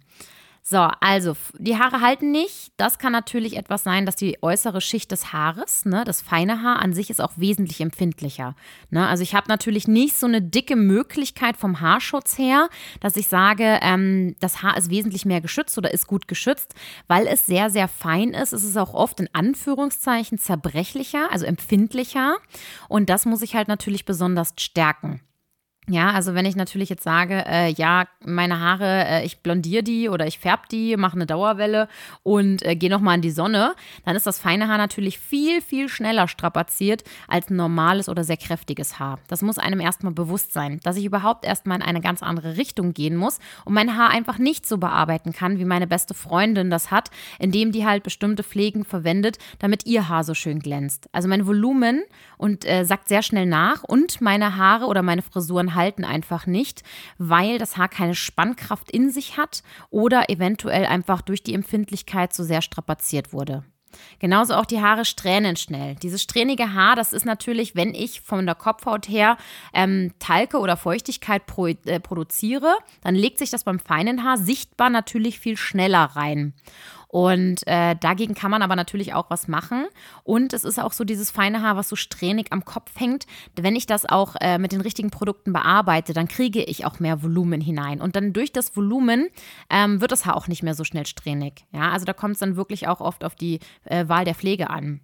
So, 0.67 0.79
also 1.00 1.38
die 1.59 1.77
Haare 1.77 2.01
halten 2.01 2.31
nicht. 2.31 2.71
Das 2.77 2.97
kann 2.97 3.12
natürlich 3.12 3.56
etwas 3.56 3.83
sein, 3.83 4.07
dass 4.07 4.15
die 4.15 4.41
äußere 4.41 4.81
Schicht 4.81 5.12
des 5.12 5.31
Haares, 5.31 5.85
ne, 5.85 6.03
das 6.06 6.23
feine 6.23 6.63
Haar 6.63 6.81
an 6.81 6.91
sich 6.91 7.12
ist 7.12 7.21
auch 7.21 7.33
wesentlich 7.35 7.81
empfindlicher. 7.81 8.56
Ne? 8.89 9.07
Also 9.07 9.21
ich 9.21 9.35
habe 9.35 9.47
natürlich 9.47 9.88
nicht 9.88 10.15
so 10.15 10.25
eine 10.25 10.41
dicke 10.41 10.75
Möglichkeit 10.75 11.56
vom 11.56 11.81
Haarschutz 11.81 12.39
her, 12.39 12.67
dass 13.00 13.15
ich 13.15 13.27
sage, 13.27 13.77
ähm, 13.83 14.35
das 14.39 14.63
Haar 14.63 14.75
ist 14.75 14.89
wesentlich 14.89 15.23
mehr 15.23 15.39
geschützt 15.39 15.77
oder 15.77 15.94
ist 15.94 16.07
gut 16.07 16.27
geschützt, 16.27 16.73
weil 17.06 17.27
es 17.27 17.45
sehr, 17.45 17.69
sehr 17.69 17.88
fein 17.88 18.29
ist. 18.29 18.51
Es 18.51 18.63
ist 18.63 18.75
auch 18.75 18.95
oft 18.95 19.19
in 19.19 19.29
Anführungszeichen 19.33 20.39
zerbrechlicher, 20.39 21.31
also 21.31 21.45
empfindlicher. 21.45 22.38
Und 22.89 23.12
das 23.12 23.27
muss 23.27 23.44
ich 23.44 23.56
halt 23.56 23.67
natürlich 23.67 24.03
besonders 24.06 24.56
stärken. 24.57 25.21
Ja, 25.87 26.11
also 26.11 26.33
wenn 26.33 26.45
ich 26.45 26.55
natürlich 26.55 26.89
jetzt 26.89 27.03
sage, 27.03 27.45
äh, 27.45 27.71
ja, 27.71 28.05
meine 28.25 28.59
Haare, 28.59 29.05
äh, 29.05 29.25
ich 29.25 29.41
blondiere 29.41 29.83
die 29.83 30.09
oder 30.09 30.25
ich 30.25 30.39
färbe 30.39 30.63
die, 30.71 30.97
mache 30.97 31.15
eine 31.15 31.27
Dauerwelle 31.27 31.87
und 32.23 32.65
äh, 32.65 32.75
gehe 32.75 32.89
nochmal 32.89 33.15
in 33.17 33.21
die 33.21 33.29
Sonne, 33.29 33.75
dann 34.03 34.15
ist 34.15 34.25
das 34.25 34.39
feine 34.39 34.67
Haar 34.67 34.79
natürlich 34.79 35.19
viel, 35.19 35.61
viel 35.61 35.87
schneller 35.87 36.27
strapaziert 36.27 37.03
als 37.27 37.51
ein 37.51 37.55
normales 37.55 38.09
oder 38.09 38.23
sehr 38.23 38.37
kräftiges 38.37 38.97
Haar. 38.97 39.19
Das 39.27 39.43
muss 39.43 39.59
einem 39.59 39.79
erstmal 39.79 40.11
bewusst 40.11 40.53
sein, 40.53 40.79
dass 40.81 40.97
ich 40.97 41.05
überhaupt 41.05 41.45
erstmal 41.45 41.77
in 41.77 41.83
eine 41.83 42.01
ganz 42.01 42.23
andere 42.23 42.57
Richtung 42.57 42.93
gehen 42.95 43.15
muss 43.15 43.38
und 43.63 43.75
mein 43.75 43.95
Haar 43.95 44.09
einfach 44.09 44.39
nicht 44.39 44.67
so 44.67 44.79
bearbeiten 44.79 45.33
kann, 45.33 45.60
wie 45.60 45.65
meine 45.65 45.86
beste 45.86 46.15
Freundin 46.15 46.71
das 46.71 46.89
hat, 46.89 47.12
indem 47.38 47.71
die 47.71 47.86
halt 47.86 48.01
bestimmte 48.01 48.41
Pflegen 48.41 48.86
verwendet, 48.86 49.38
damit 49.60 49.86
ihr 49.86 50.10
Haar 50.10 50.24
so 50.24 50.33
schön 50.33 50.62
glänzt. 50.62 51.10
Also 51.12 51.27
mein 51.27 51.45
Volumen 51.45 52.01
und 52.39 52.65
äh, 52.65 52.86
sackt 52.86 53.07
sehr 53.07 53.21
schnell 53.21 53.45
nach 53.45 53.83
und 53.83 54.19
meine 54.19 54.55
Haare 54.57 54.86
oder 54.88 55.03
meine 55.03 55.21
Frisuren 55.21 55.75
halten 55.75 56.03
einfach 56.03 56.48
nicht, 56.48 56.84
weil 57.17 57.58
das 57.58 57.77
Haar 57.77 57.89
keine 57.89 58.15
Spannkraft 58.15 58.91
in 58.91 59.12
sich 59.12 59.38
hat 59.38 59.63
oder 59.89 60.29
eventuell 60.29 60.86
einfach 60.86 61.22
durch 61.22 61.44
die 61.44 61.53
Empfindlichkeit 61.53 62.34
zu 62.34 62.44
sehr 62.44 62.62
strapaziert 62.62 63.34
wurde. 63.34 63.63
Genauso 64.20 64.55
auch 64.55 64.65
die 64.65 64.82
Haare 64.82 65.05
strähnen 65.05 65.55
schnell. 65.55 65.96
Dieses 65.96 66.22
strähnige 66.22 66.74
Haar, 66.74 66.96
das 66.96 67.13
ist 67.13 67.25
natürlich, 67.25 67.75
wenn 67.75 67.94
ich 67.94 68.22
von 68.22 68.46
der 68.46 68.55
Kopfhaut 68.55 69.08
her 69.08 69.38
ähm, 69.74 70.12
Talke 70.20 70.60
oder 70.60 70.77
Feuchtigkeit 70.77 71.46
pro, 71.46 71.67
äh, 71.67 72.00
produziere, 72.00 72.75
dann 73.01 73.15
legt 73.15 73.39
sich 73.39 73.50
das 73.50 73.63
beim 73.63 73.79
feinen 73.79 74.24
Haar 74.24 74.38
sichtbar 74.38 74.89
natürlich 74.89 75.39
viel 75.39 75.58
schneller 75.58 76.03
rein. 76.15 76.53
Und 77.15 77.65
äh, 77.65 77.95
dagegen 77.95 78.34
kann 78.34 78.51
man 78.51 78.62
aber 78.62 78.75
natürlich 78.75 79.13
auch 79.13 79.29
was 79.29 79.48
machen. 79.48 79.86
Und 80.25 80.51
es 80.51 80.65
ist 80.65 80.77
auch 80.77 80.91
so 80.91 81.05
dieses 81.05 81.31
feine 81.31 81.62
Haar, 81.62 81.77
was 81.77 81.88
so 81.88 81.95
strähnig 81.95 82.51
am 82.51 82.65
Kopf 82.65 82.91
hängt. 83.00 83.25
Wenn 83.55 83.77
ich 83.77 83.86
das 83.86 84.05
auch 84.05 84.36
äh, 84.41 84.57
mit 84.57 84.74
den 84.74 84.81
richtigen 84.81 85.12
Produkten 85.12 85.53
bearbeite, 85.53 86.12
dann 86.12 86.27
kriege 86.27 86.62
ich 86.62 86.86
auch 86.86 87.00
mehr 87.00 87.24
Volumen 87.24 87.62
hinein. 87.62 88.01
Und 88.01 88.17
dann 88.17 88.34
durch 88.34 88.51
das 88.51 88.75
Volumen 88.75 89.29
ähm, 89.69 90.01
wird 90.01 90.12
das 90.12 90.25
Haar 90.25 90.36
auch 90.36 90.50
nicht 90.50 90.62
mehr 90.62 90.75
so 90.75 90.84
schnell 90.84 91.05
strähnig. 91.05 91.65
Ja, 91.72 91.91
also 91.91 92.03
da 92.03 92.12
kommt 92.12 92.34
es 92.34 92.39
dann 92.39 92.57
wirklich 92.57 92.89
auch 92.89 93.00
oft 93.00 93.24
auf 93.24 93.36
die 93.36 93.62
äh, 93.86 94.10
Wahl 94.10 94.25
der 94.25 94.36
Pflege 94.36 94.69
an. 94.69 95.00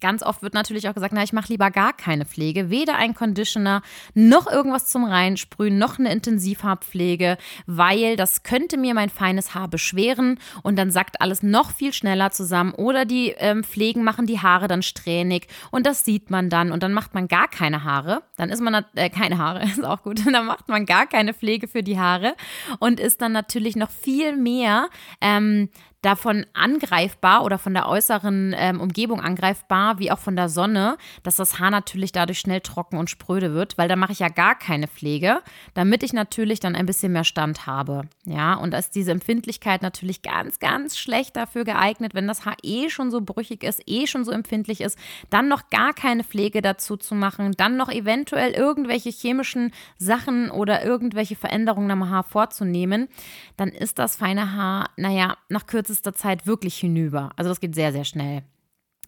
Ganz 0.00 0.22
oft 0.22 0.42
wird 0.42 0.54
natürlich 0.54 0.88
auch 0.88 0.94
gesagt, 0.94 1.12
na, 1.14 1.22
ich 1.22 1.32
mache 1.32 1.48
lieber 1.48 1.70
gar 1.70 1.92
keine 1.92 2.24
Pflege, 2.24 2.70
weder 2.70 2.96
ein 2.96 3.14
Conditioner 3.14 3.82
noch 4.14 4.50
irgendwas 4.50 4.86
zum 4.86 5.04
Reinsprühen, 5.04 5.78
noch 5.78 5.98
eine 5.98 6.12
Intensivhaarpflege, 6.12 7.38
weil 7.66 8.16
das 8.16 8.42
könnte 8.42 8.76
mir 8.76 8.94
mein 8.94 9.10
feines 9.10 9.54
Haar 9.54 9.68
beschweren 9.68 10.38
und 10.62 10.76
dann 10.76 10.90
sagt 10.90 11.20
alles 11.20 11.42
noch 11.42 11.72
viel 11.72 11.92
schneller 11.92 12.30
zusammen 12.30 12.72
oder 12.72 13.04
die 13.04 13.34
ähm, 13.38 13.64
Pflegen 13.64 14.04
machen 14.04 14.26
die 14.26 14.40
Haare 14.40 14.68
dann 14.68 14.82
strähnig 14.82 15.48
und 15.70 15.86
das 15.86 16.04
sieht 16.04 16.30
man 16.30 16.50
dann 16.50 16.72
und 16.72 16.82
dann 16.82 16.92
macht 16.92 17.14
man 17.14 17.28
gar 17.28 17.48
keine 17.48 17.84
Haare, 17.84 18.22
dann 18.36 18.50
ist 18.50 18.60
man 18.60 18.84
äh, 18.94 19.10
keine 19.10 19.38
Haare, 19.38 19.62
ist 19.64 19.84
auch 19.84 20.02
gut, 20.02 20.20
dann 20.26 20.46
macht 20.46 20.68
man 20.68 20.86
gar 20.86 21.06
keine 21.06 21.34
Pflege 21.34 21.68
für 21.68 21.82
die 21.82 21.98
Haare 21.98 22.34
und 22.78 23.00
ist 23.00 23.20
dann 23.20 23.32
natürlich 23.32 23.76
noch 23.76 23.90
viel 23.90 24.36
mehr 24.36 24.88
ähm, 25.20 25.68
davon 26.02 26.46
angreifbar 26.54 27.44
oder 27.44 27.58
von 27.58 27.74
der 27.74 27.88
äußeren 27.88 28.54
ähm, 28.56 28.80
Umgebung 28.80 29.20
angreifbar, 29.20 29.98
wie 29.98 30.12
auch 30.12 30.18
von 30.18 30.36
der 30.36 30.48
Sonne, 30.48 30.96
dass 31.24 31.36
das 31.36 31.58
Haar 31.58 31.72
natürlich 31.72 32.12
dadurch 32.12 32.38
schnell 32.38 32.60
trocken 32.60 32.98
und 32.98 33.10
spröde 33.10 33.52
wird, 33.52 33.78
weil 33.78 33.88
da 33.88 33.96
mache 33.96 34.12
ich 34.12 34.20
ja 34.20 34.28
gar 34.28 34.56
keine 34.56 34.86
Pflege, 34.86 35.40
damit 35.74 36.04
ich 36.04 36.12
natürlich 36.12 36.60
dann 36.60 36.76
ein 36.76 36.86
bisschen 36.86 37.12
mehr 37.12 37.24
Stand 37.24 37.66
habe. 37.66 38.02
Ja, 38.24 38.54
und 38.54 38.72
da 38.72 38.78
ist 38.78 38.94
diese 38.94 39.10
Empfindlichkeit 39.10 39.82
natürlich 39.82 40.22
ganz, 40.22 40.60
ganz 40.60 40.96
schlecht 40.96 41.34
dafür 41.34 41.64
geeignet, 41.64 42.14
wenn 42.14 42.28
das 42.28 42.44
Haar 42.44 42.56
eh 42.62 42.90
schon 42.90 43.10
so 43.10 43.20
brüchig 43.20 43.64
ist, 43.64 43.82
eh 43.86 44.06
schon 44.06 44.24
so 44.24 44.30
empfindlich 44.30 44.80
ist, 44.80 44.96
dann 45.30 45.48
noch 45.48 45.68
gar 45.70 45.94
keine 45.94 46.22
Pflege 46.22 46.62
dazu 46.62 46.96
zu 46.96 47.16
machen, 47.16 47.52
dann 47.56 47.76
noch 47.76 47.90
eventuell 47.90 48.52
irgendwelche 48.52 49.10
chemischen 49.10 49.72
Sachen 49.96 50.50
oder 50.50 50.84
irgendwelche 50.84 51.34
Veränderungen 51.34 51.90
am 51.90 52.08
Haar 52.08 52.22
vorzunehmen, 52.22 53.08
dann 53.56 53.70
ist 53.70 53.98
das 53.98 54.14
feine 54.14 54.52
Haar, 54.52 54.90
naja, 54.96 55.36
nach 55.48 55.66
kürzester 55.66 55.87
Zeit 55.96 56.46
wirklich 56.46 56.76
hinüber. 56.76 57.30
Also 57.36 57.48
das 57.48 57.60
geht 57.60 57.74
sehr, 57.74 57.92
sehr 57.92 58.04
schnell. 58.04 58.42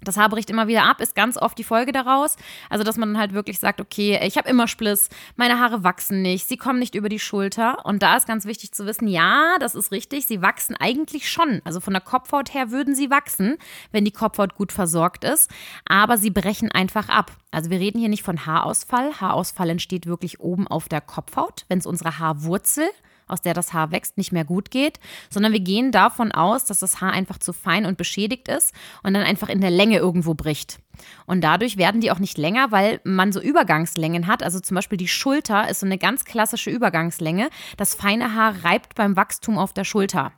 Das 0.02 0.16
Haar 0.16 0.30
bricht 0.30 0.48
immer 0.50 0.66
wieder 0.66 0.84
ab, 0.84 1.00
ist 1.00 1.14
ganz 1.14 1.36
oft 1.36 1.58
die 1.58 1.64
Folge 1.64 1.92
daraus. 1.92 2.36
Also, 2.70 2.84
dass 2.84 2.96
man 2.96 3.10
dann 3.10 3.20
halt 3.20 3.34
wirklich 3.34 3.58
sagt, 3.58 3.80
okay, 3.80 4.18
ich 4.26 4.36
habe 4.36 4.48
immer 4.48 4.66
Spliss, 4.66 5.10
meine 5.36 5.58
Haare 5.58 5.84
wachsen 5.84 6.22
nicht, 6.22 6.48
sie 6.48 6.56
kommen 6.56 6.78
nicht 6.78 6.94
über 6.94 7.08
die 7.08 7.18
Schulter. 7.18 7.84
Und 7.84 8.02
da 8.02 8.16
ist 8.16 8.26
ganz 8.26 8.46
wichtig 8.46 8.72
zu 8.72 8.86
wissen, 8.86 9.08
ja, 9.08 9.56
das 9.60 9.74
ist 9.74 9.92
richtig, 9.92 10.26
sie 10.26 10.42
wachsen 10.42 10.74
eigentlich 10.76 11.28
schon. 11.30 11.60
Also 11.64 11.80
von 11.80 11.92
der 11.92 12.02
Kopfhaut 12.02 12.54
her 12.54 12.70
würden 12.70 12.94
sie 12.94 13.10
wachsen, 13.10 13.58
wenn 13.92 14.04
die 14.04 14.12
Kopfhaut 14.12 14.54
gut 14.54 14.72
versorgt 14.72 15.24
ist. 15.24 15.50
Aber 15.84 16.16
sie 16.16 16.30
brechen 16.30 16.72
einfach 16.72 17.08
ab. 17.08 17.32
Also 17.50 17.70
wir 17.70 17.80
reden 17.80 17.98
hier 17.98 18.08
nicht 18.08 18.22
von 18.22 18.46
Haarausfall. 18.46 19.20
Haarausfall 19.20 19.70
entsteht 19.70 20.06
wirklich 20.06 20.40
oben 20.40 20.66
auf 20.66 20.88
der 20.88 21.00
Kopfhaut, 21.00 21.64
wenn 21.68 21.78
es 21.78 21.86
unsere 21.86 22.18
Haarwurzel 22.18 22.88
aus 23.30 23.40
der 23.40 23.54
das 23.54 23.72
Haar 23.72 23.90
wächst, 23.90 24.18
nicht 24.18 24.32
mehr 24.32 24.44
gut 24.44 24.70
geht, 24.70 25.00
sondern 25.30 25.52
wir 25.52 25.60
gehen 25.60 25.92
davon 25.92 26.32
aus, 26.32 26.64
dass 26.64 26.80
das 26.80 27.00
Haar 27.00 27.12
einfach 27.12 27.38
zu 27.38 27.52
fein 27.52 27.86
und 27.86 27.96
beschädigt 27.96 28.48
ist 28.48 28.74
und 29.02 29.14
dann 29.14 29.22
einfach 29.22 29.48
in 29.48 29.60
der 29.60 29.70
Länge 29.70 29.98
irgendwo 29.98 30.34
bricht. 30.34 30.78
Und 31.26 31.42
dadurch 31.42 31.76
werden 31.76 32.00
die 32.00 32.10
auch 32.10 32.18
nicht 32.18 32.38
länger, 32.38 32.70
weil 32.70 33.00
man 33.04 33.32
so 33.32 33.40
Übergangslängen 33.40 34.26
hat. 34.26 34.42
Also 34.42 34.60
zum 34.60 34.74
Beispiel 34.74 34.98
die 34.98 35.08
Schulter 35.08 35.68
ist 35.68 35.80
so 35.80 35.86
eine 35.86 35.98
ganz 35.98 36.24
klassische 36.24 36.70
Übergangslänge. 36.70 37.50
Das 37.76 37.94
feine 37.94 38.34
Haar 38.34 38.64
reibt 38.64 38.94
beim 38.94 39.16
Wachstum 39.16 39.58
auf 39.58 39.72
der 39.72 39.84
Schulter. 39.84 40.32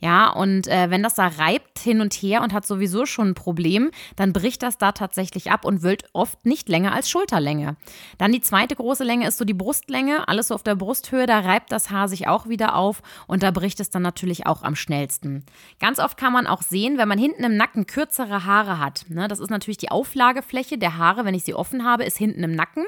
Ja, 0.00 0.30
und 0.30 0.68
äh, 0.68 0.90
wenn 0.90 1.02
das 1.02 1.16
da 1.16 1.26
reibt 1.26 1.80
hin 1.80 2.00
und 2.00 2.14
her 2.14 2.42
und 2.42 2.52
hat 2.52 2.64
sowieso 2.64 3.04
schon 3.04 3.30
ein 3.30 3.34
Problem, 3.34 3.90
dann 4.14 4.32
bricht 4.32 4.62
das 4.62 4.78
da 4.78 4.92
tatsächlich 4.92 5.50
ab 5.50 5.64
und 5.64 5.82
wird 5.82 6.04
oft 6.12 6.46
nicht 6.46 6.68
länger 6.68 6.92
als 6.92 7.10
Schulterlänge. 7.10 7.76
Dann 8.16 8.30
die 8.30 8.40
zweite 8.40 8.76
große 8.76 9.02
Länge 9.02 9.26
ist 9.26 9.38
so 9.38 9.44
die 9.44 9.54
Brustlänge, 9.54 10.28
alles 10.28 10.48
so 10.48 10.54
auf 10.54 10.62
der 10.62 10.76
Brusthöhe, 10.76 11.26
da 11.26 11.40
reibt 11.40 11.72
das 11.72 11.90
Haar 11.90 12.08
sich 12.08 12.28
auch 12.28 12.48
wieder 12.48 12.76
auf 12.76 13.02
und 13.26 13.42
da 13.42 13.50
bricht 13.50 13.80
es 13.80 13.90
dann 13.90 14.02
natürlich 14.02 14.46
auch 14.46 14.62
am 14.62 14.76
schnellsten. 14.76 15.44
Ganz 15.80 15.98
oft 15.98 16.16
kann 16.16 16.32
man 16.32 16.46
auch 16.46 16.62
sehen, 16.62 16.96
wenn 16.96 17.08
man 17.08 17.18
hinten 17.18 17.42
im 17.42 17.56
Nacken 17.56 17.86
kürzere 17.86 18.44
Haare 18.44 18.78
hat, 18.78 19.06
ne, 19.08 19.26
das 19.26 19.40
ist 19.40 19.50
natürlich 19.50 19.78
die 19.78 19.90
Auflagefläche 19.98 20.78
der 20.78 20.96
Haare, 20.96 21.24
wenn 21.24 21.34
ich 21.34 21.42
sie 21.42 21.54
offen 21.54 21.84
habe, 21.84 22.04
ist 22.04 22.16
hinten 22.16 22.44
im 22.44 22.54
Nacken. 22.54 22.86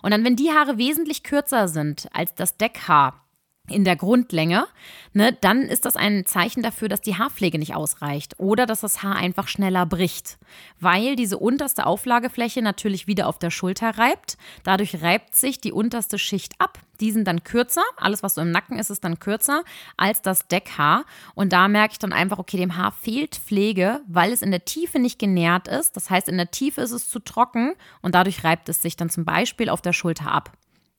Und 0.00 0.12
dann, 0.12 0.24
wenn 0.24 0.36
die 0.36 0.52
Haare 0.52 0.78
wesentlich 0.78 1.24
kürzer 1.24 1.66
sind 1.66 2.08
als 2.12 2.34
das 2.34 2.56
Deckhaar, 2.56 3.24
in 3.68 3.84
der 3.84 3.94
Grundlänge, 3.94 4.66
ne, 5.12 5.36
dann 5.40 5.62
ist 5.62 5.84
das 5.84 5.96
ein 5.96 6.26
Zeichen 6.26 6.64
dafür, 6.64 6.88
dass 6.88 7.00
die 7.00 7.16
Haarpflege 7.16 7.60
nicht 7.60 7.76
ausreicht 7.76 8.34
oder 8.38 8.66
dass 8.66 8.80
das 8.80 9.04
Haar 9.04 9.14
einfach 9.14 9.46
schneller 9.46 9.86
bricht, 9.86 10.38
weil 10.80 11.14
diese 11.14 11.38
unterste 11.38 11.86
Auflagefläche 11.86 12.60
natürlich 12.60 13.06
wieder 13.06 13.28
auf 13.28 13.38
der 13.38 13.50
Schulter 13.50 13.98
reibt. 13.98 14.36
Dadurch 14.64 15.00
reibt 15.00 15.36
sich 15.36 15.60
die 15.60 15.72
unterste 15.72 16.18
Schicht 16.18 16.54
ab. 16.58 16.80
Die 17.00 17.12
sind 17.12 17.26
dann 17.26 17.44
kürzer. 17.44 17.82
Alles, 17.96 18.22
was 18.22 18.34
so 18.34 18.40
im 18.40 18.50
Nacken 18.50 18.78
ist, 18.78 18.90
ist 18.90 19.04
dann 19.04 19.18
kürzer 19.18 19.62
als 19.96 20.22
das 20.22 20.48
Deckhaar. 20.48 21.04
Und 21.34 21.52
da 21.52 21.68
merke 21.68 21.92
ich 21.92 21.98
dann 21.98 22.12
einfach, 22.12 22.38
okay, 22.38 22.56
dem 22.56 22.76
Haar 22.76 22.92
fehlt 22.92 23.36
Pflege, 23.36 24.00
weil 24.08 24.32
es 24.32 24.42
in 24.42 24.50
der 24.50 24.64
Tiefe 24.64 24.98
nicht 24.98 25.18
genährt 25.18 25.68
ist. 25.68 25.96
Das 25.96 26.10
heißt, 26.10 26.28
in 26.28 26.36
der 26.36 26.50
Tiefe 26.50 26.80
ist 26.80 26.92
es 26.92 27.08
zu 27.08 27.20
trocken 27.20 27.74
und 28.02 28.14
dadurch 28.14 28.44
reibt 28.44 28.68
es 28.68 28.82
sich 28.82 28.96
dann 28.96 29.08
zum 29.08 29.24
Beispiel 29.24 29.68
auf 29.68 29.82
der 29.82 29.92
Schulter 29.92 30.30
ab. 30.30 30.52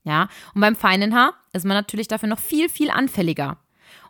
Ja, 0.03 0.27
und 0.53 0.61
beim 0.61 0.75
feinen 0.75 1.15
Haar 1.15 1.33
ist 1.53 1.65
man 1.65 1.77
natürlich 1.77 2.07
dafür 2.07 2.29
noch 2.29 2.39
viel, 2.39 2.69
viel 2.69 2.89
anfälliger. 2.89 3.57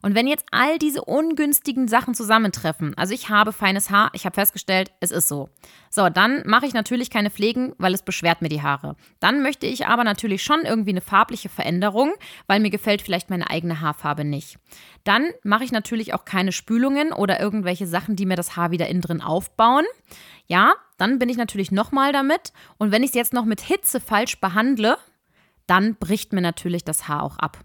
Und 0.02 0.16
wenn 0.16 0.28
jetzt 0.28 0.46
all 0.52 0.78
diese 0.80 1.04
ungünstigen 1.04 1.88
Sachen 1.88 2.14
zusammentreffen, 2.14 2.94
also 2.98 3.14
ich 3.14 3.30
habe 3.30 3.54
feines 3.54 3.90
Haar, 3.90 4.10
ich 4.14 4.26
habe 4.26 4.34
festgestellt, 4.34 4.92
es 5.00 5.12
ist 5.12 5.30
so. 5.30 5.50
So, 5.90 6.10
dann 6.10 6.44
mache 6.46 6.66
ich 6.66 6.74
natürlich 6.74 7.10
keine 7.10 7.30
Pflegen, 7.30 7.74
weil 7.78 7.94
es 7.94 8.02
beschwert 8.02 8.42
mir 8.42 8.50
die 8.50 8.62
Haare. 8.62 8.98
Dann 9.22 9.42
möchte 9.42 9.66
ich 9.66 9.88
aber 9.88 10.04
natürlich 10.04 10.44
schon 10.44 10.66
irgendwie 10.66 10.90
eine 10.92 11.02
farbliche 11.02 11.48
Veränderung, 11.48 12.14
weil 12.48 12.60
mir 12.60 12.70
gefällt 12.70 13.02
vielleicht 13.02 13.30
meine 13.30 13.50
eigene 13.50 13.80
Haarfarbe 13.80 14.26
nicht. 14.26 14.58
Dann 15.06 15.30
mache 15.44 15.64
ich 15.64 15.72
natürlich 15.72 16.14
auch 16.14 16.26
keine 16.26 16.52
Spülungen 16.52 17.14
oder 17.14 17.40
irgendwelche 17.40 17.88
Sachen, 17.88 18.18
die 18.18 18.26
mir 18.26 18.36
das 18.36 18.58
Haar 18.58 18.72
wieder 18.72 18.90
innen 18.90 19.02
drin 19.02 19.22
aufbauen. 19.22 19.86
Ja, 20.48 20.74
dann 20.98 21.18
bin 21.18 21.30
ich 21.30 21.38
natürlich 21.38 21.72
nochmal 21.72 22.12
damit. 22.12 22.52
Und 22.78 22.92
wenn 22.92 23.04
ich 23.04 23.12
es 23.12 23.16
jetzt 23.16 23.34
noch 23.34 23.46
mit 23.46 23.62
Hitze 23.62 24.02
falsch 24.02 24.40
behandle, 24.42 24.98
dann 25.68 25.96
bricht 25.96 26.34
mir 26.34 26.42
natürlich 26.42 26.84
das 26.84 27.08
Haar 27.08 27.24
auch 27.24 27.38
ab. 27.38 27.64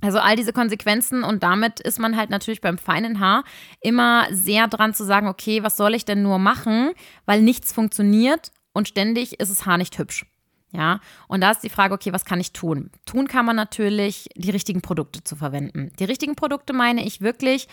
Also 0.00 0.18
all 0.18 0.34
diese 0.34 0.52
Konsequenzen 0.52 1.22
und 1.22 1.44
damit 1.44 1.78
ist 1.78 2.00
man 2.00 2.16
halt 2.16 2.28
natürlich 2.28 2.60
beim 2.60 2.76
feinen 2.76 3.20
Haar 3.20 3.44
immer 3.80 4.26
sehr 4.32 4.66
dran 4.66 4.94
zu 4.94 5.04
sagen, 5.04 5.28
okay, 5.28 5.62
was 5.62 5.76
soll 5.76 5.94
ich 5.94 6.04
denn 6.04 6.22
nur 6.22 6.40
machen, 6.40 6.90
weil 7.24 7.40
nichts 7.40 7.72
funktioniert 7.72 8.50
und 8.72 8.88
ständig 8.88 9.38
ist 9.38 9.50
das 9.50 9.64
Haar 9.64 9.78
nicht 9.78 9.96
hübsch. 9.98 10.26
Ja, 10.72 11.00
und 11.28 11.42
da 11.42 11.50
ist 11.50 11.60
die 11.60 11.68
Frage, 11.68 11.92
okay, 11.92 12.14
was 12.14 12.24
kann 12.24 12.40
ich 12.40 12.54
tun? 12.54 12.90
Tun 13.04 13.28
kann 13.28 13.44
man 13.44 13.54
natürlich, 13.54 14.30
die 14.36 14.50
richtigen 14.50 14.80
Produkte 14.80 15.22
zu 15.22 15.36
verwenden. 15.36 15.92
Die 15.98 16.04
richtigen 16.04 16.34
Produkte 16.34 16.72
meine 16.72 17.04
ich 17.04 17.20
wirklich, 17.20 17.68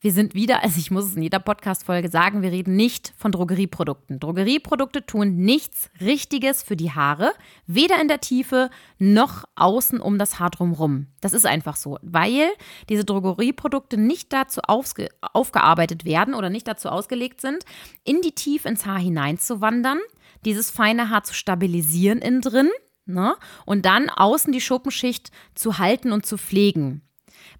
wir 0.00 0.12
sind 0.12 0.34
wieder, 0.34 0.62
also 0.62 0.78
ich 0.78 0.90
muss 0.90 1.04
es 1.04 1.16
in 1.16 1.22
jeder 1.22 1.40
Podcast-Folge 1.40 2.08
sagen, 2.08 2.40
wir 2.40 2.50
reden 2.50 2.74
nicht 2.74 3.12
von 3.18 3.32
Drogerieprodukten. 3.32 4.18
Drogerieprodukte 4.18 5.04
tun 5.04 5.36
nichts 5.36 5.90
Richtiges 6.00 6.62
für 6.62 6.74
die 6.74 6.92
Haare, 6.92 7.32
weder 7.66 8.00
in 8.00 8.08
der 8.08 8.20
Tiefe 8.20 8.70
noch 8.98 9.44
außen 9.56 10.00
um 10.00 10.16
das 10.16 10.38
Haar 10.38 10.50
drumherum. 10.50 11.08
Das 11.20 11.34
ist 11.34 11.44
einfach 11.44 11.76
so, 11.76 11.98
weil 12.00 12.48
diese 12.88 13.04
Drogerieprodukte 13.04 13.98
nicht 13.98 14.32
dazu 14.32 14.62
aufgearbeitet 14.62 16.06
werden 16.06 16.34
oder 16.34 16.48
nicht 16.48 16.66
dazu 16.66 16.88
ausgelegt 16.88 17.42
sind, 17.42 17.64
in 18.02 18.22
die 18.22 18.32
Tiefe 18.32 18.70
ins 18.70 18.86
Haar 18.86 18.98
hineinzuwandern, 18.98 19.98
dieses 20.46 20.70
feine 20.70 21.10
Haar 21.10 21.24
zu 21.24 21.34
stabilisieren 21.34 22.20
innen 22.20 22.40
drin 22.40 22.70
ne? 23.04 23.36
und 23.66 23.84
dann 23.84 24.08
außen 24.08 24.50
die 24.50 24.62
Schuppenschicht 24.62 25.30
zu 25.54 25.78
halten 25.78 26.12
und 26.12 26.24
zu 26.24 26.38
pflegen. 26.38 27.02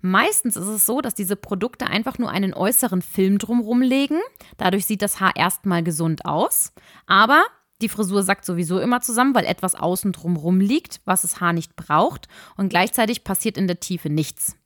Meistens 0.00 0.56
ist 0.56 0.66
es 0.66 0.86
so, 0.86 1.00
dass 1.00 1.14
diese 1.14 1.36
Produkte 1.36 1.86
einfach 1.86 2.18
nur 2.18 2.30
einen 2.30 2.54
äußeren 2.54 3.02
Film 3.02 3.38
drumherum 3.38 3.82
legen. 3.82 4.18
Dadurch 4.56 4.86
sieht 4.86 5.02
das 5.02 5.20
Haar 5.20 5.36
erstmal 5.36 5.82
gesund 5.82 6.24
aus. 6.24 6.72
Aber 7.06 7.44
die 7.82 7.88
Frisur 7.88 8.22
sackt 8.22 8.44
sowieso 8.44 8.78
immer 8.78 9.00
zusammen, 9.00 9.34
weil 9.34 9.44
etwas 9.44 9.74
außen 9.74 10.12
drumherum 10.12 10.60
liegt, 10.60 11.00
was 11.04 11.22
das 11.22 11.40
Haar 11.40 11.52
nicht 11.52 11.76
braucht. 11.76 12.28
Und 12.56 12.68
gleichzeitig 12.68 13.24
passiert 13.24 13.56
in 13.56 13.66
der 13.66 13.80
Tiefe 13.80 14.10
nichts. 14.10 14.56